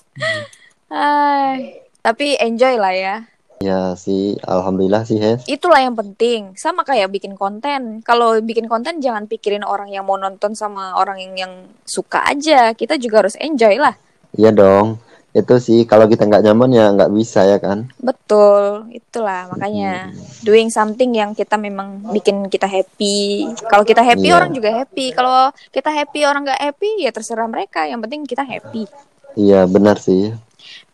Hai. 0.93 1.81
Tapi 2.05 2.37
enjoy 2.37 2.77
lah 2.77 2.93
ya. 2.93 3.17
Ya 3.61 3.95
sih 3.95 4.35
alhamdulillah 4.41 5.03
sih 5.03 5.17
Hes 5.17 5.47
Itulah 5.47 5.81
yang 5.81 5.95
penting. 5.95 6.53
Sama 6.55 6.83
kayak 6.83 7.11
bikin 7.11 7.35
konten. 7.35 8.03
Kalau 8.03 8.37
bikin 8.39 8.67
konten 8.67 8.99
jangan 8.99 9.25
pikirin 9.25 9.63
orang 9.63 9.89
yang 9.89 10.05
mau 10.05 10.17
nonton 10.17 10.53
sama 10.53 10.95
orang 10.95 11.19
yang 11.19 11.33
yang 11.37 11.53
suka 11.83 12.25
aja. 12.25 12.73
Kita 12.73 12.97
juga 12.97 13.25
harus 13.25 13.37
enjoy 13.37 13.77
lah. 13.77 13.95
iya 14.35 14.51
dong 14.51 14.99
itu 15.31 15.55
sih 15.59 15.83
kalau 15.83 16.07
kita 16.07 16.27
nggak 16.27 16.43
nyaman 16.43 16.71
ya 16.71 16.91
nggak 16.91 17.11
bisa 17.11 17.43
ya 17.43 17.59
kan 17.59 17.91
Betul, 17.99 18.87
itulah 18.91 19.51
makanya 19.51 20.15
doing 20.41 20.71
something 20.71 21.11
yang 21.11 21.35
kita 21.35 21.55
memang 21.55 22.07
bikin 22.09 22.47
kita 22.47 22.67
happy. 22.67 23.47
Kalau 23.67 23.83
kita 23.83 23.99
happy 24.01 24.31
Iya. 24.31 24.39
orang 24.39 24.51
juga 24.51 24.71
happy. 24.73 25.11
Kalau 25.11 25.51
kita 25.71 25.91
happy 25.91 26.23
orang 26.23 26.47
nggak 26.47 26.63
happy 26.63 27.03
ya 27.03 27.11
terserah 27.11 27.47
mereka. 27.47 27.83
Yang 27.83 28.01
penting 28.07 28.21
kita 28.25 28.43
happy. 28.43 28.87
iya 29.35 29.67
benar 29.67 29.99
sih 29.99 30.31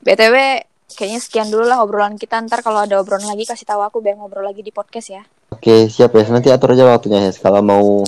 btw 0.00 0.64
kayaknya 0.90 1.18
sekian 1.18 1.48
dulu 1.48 1.64
lah 1.64 1.78
obrolan 1.78 2.14
kita. 2.14 2.38
Ntar 2.40 2.60
kalau 2.60 2.82
ada 2.82 2.96
obrolan 2.96 3.24
lagi 3.24 3.42
kasih 3.42 3.64
tahu 3.64 3.80
aku 3.80 3.98
biar 3.98 4.14
ngobrol 4.14 4.42
lagi 4.42 4.60
di 4.60 4.70
podcast 4.70 5.08
ya. 5.10 5.22
oke 5.50 5.86
siap 5.86 6.10
ya 6.10 6.22
nanti 6.28 6.48
atur 6.48 6.72
aja 6.72 6.86
waktunya 6.86 7.20
Hes 7.20 7.36
kalau 7.36 7.58
mau 7.58 8.06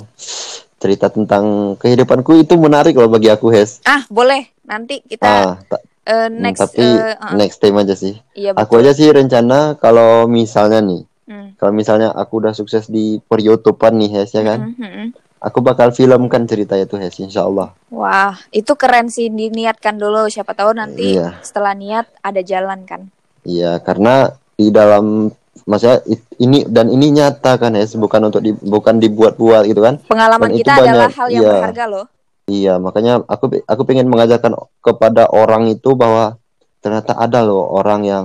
cerita 0.77 1.07
tentang 1.07 1.75
kehidupanku 1.75 2.35
itu 2.37 2.55
menarik 2.55 2.95
loh 2.95 3.07
bagi 3.07 3.27
aku 3.27 3.51
Hes 3.51 3.79
Ah 3.83 4.03
boleh. 4.09 4.47
Nanti 4.63 4.99
kita 5.01 5.23
ah 5.23 5.55
ta- 5.63 5.83
Hmm, 6.03 6.35
next. 6.37 6.59
tapi 6.61 6.83
eh, 6.83 7.15
uh-uh. 7.15 7.33
next 7.33 7.59
time 7.59 7.79
aja 7.79 7.95
sih. 7.95 8.19
Iya 8.33 8.59
Aku 8.59 8.75
betul. 8.75 8.83
aja 8.83 8.93
sih 8.93 9.07
rencana 9.09 9.59
kalau 9.77 10.27
misalnya 10.27 10.83
nih, 10.83 11.07
Hmm. 11.23 11.55
kalau 11.55 11.71
misalnya 11.71 12.11
aku 12.11 12.43
udah 12.43 12.51
sukses 12.51 12.87
di 12.87 13.23
per 13.23 13.39
YouTubean 13.39 13.95
nih 13.97 14.11
Hes 14.11 14.31
ya 14.31 14.43
kan, 14.43 14.67
Mm, 14.69 14.75
mm, 14.77 14.93
mm. 14.99 15.09
Aku 15.43 15.59
bakal 15.59 15.91
filmkan 15.91 16.47
cerita 16.47 16.79
itu 16.79 16.95
Hes 16.97 17.19
Insya 17.19 17.45
Allah. 17.45 17.75
Wah, 17.91 18.39
itu 18.55 18.73
keren 18.79 19.11
sih 19.11 19.27
diniatkan 19.29 19.99
dulu. 19.99 20.31
Siapa 20.31 20.55
tahu 20.55 20.79
nanti 20.79 21.19
Iya. 21.19 21.43
setelah 21.43 21.75
niat 21.75 22.07
ada 22.23 22.41
jalan 22.41 22.87
kan. 22.87 23.11
Iya 23.43 23.83
karena 23.83 24.31
di 24.55 24.71
dalam 24.71 25.35
maksudnya 25.67 25.99
ini 26.39 26.63
dan 26.71 26.87
ini 26.89 27.11
nyata 27.11 27.59
kan 27.59 27.75
Hes, 27.75 27.99
bukan 27.99 28.31
untuk 28.31 28.41
di, 28.41 28.55
bukan 28.55 29.03
dibuat-buat 29.03 29.67
gitu 29.67 29.83
kan. 29.83 29.99
Pengalaman 30.07 30.55
Dan 30.55 30.59
kita 30.63 30.73
adalah 30.79 31.11
banyak, 31.11 31.19
hal 31.19 31.29
yang 31.35 31.43
iya. 31.43 31.53
berharga 31.59 31.85
loh. 31.91 32.07
Iya 32.47 32.75
makanya 32.79 33.23
aku 33.27 33.63
aku 33.67 33.83
pengen 33.87 34.07
mengajarkan 34.11 34.55
kepada 34.83 35.31
orang 35.31 35.71
itu 35.71 35.95
bahwa 35.95 36.39
ternyata 36.83 37.15
ada 37.15 37.43
loh 37.43 37.71
orang 37.71 38.03
yang 38.03 38.25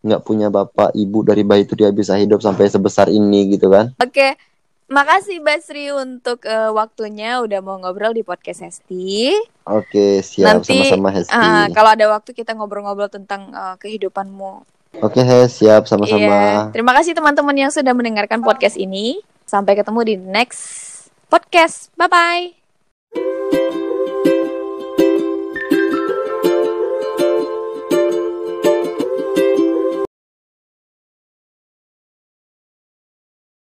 nggak 0.00 0.24
punya 0.24 0.48
bapak 0.48 0.94
ibu 0.94 1.26
dari 1.26 1.42
bayi 1.42 1.66
itu 1.66 1.74
dia 1.74 1.90
bisa 1.92 2.14
hidup 2.16 2.40
sampai 2.40 2.70
sebesar 2.70 3.12
ini 3.12 3.50
gitu 3.58 3.68
kan. 3.68 3.92
Oke, 4.00 4.38
makasih 4.88 5.44
Basri 5.44 5.92
untuk 5.92 6.42
eh, 6.48 6.72
waktunya 6.72 7.44
udah 7.44 7.60
mau 7.60 7.76
ngobrol 7.78 8.16
di 8.16 8.24
podcast 8.24 8.64
Hesti. 8.64 9.36
Oke, 9.68 10.24
siap 10.24 10.64
Nanti, 10.64 10.80
sama-sama 10.80 11.08
Hesti. 11.12 11.36
Ah, 11.36 11.68
kalau 11.70 11.92
ada 11.92 12.08
waktu 12.08 12.32
kita 12.32 12.56
ngobrol-ngobrol 12.56 13.12
tentang 13.12 13.52
eh, 13.52 13.76
kehidupanmu. 13.78 14.78
Oke, 15.04 15.20
Hes, 15.20 15.60
siap 15.60 15.84
sama-sama. 15.84 16.18
Iya. 16.18 16.72
Terima 16.72 16.96
kasih 16.96 17.12
teman-teman 17.12 17.54
yang 17.54 17.70
sudah 17.70 17.92
mendengarkan 17.92 18.40
podcast 18.40 18.80
ini. 18.80 19.20
Sampai 19.44 19.76
ketemu 19.76 20.00
di 20.04 20.14
next 20.16 20.60
podcast. 21.28 21.92
Bye 21.94 22.08
bye. 22.08 22.57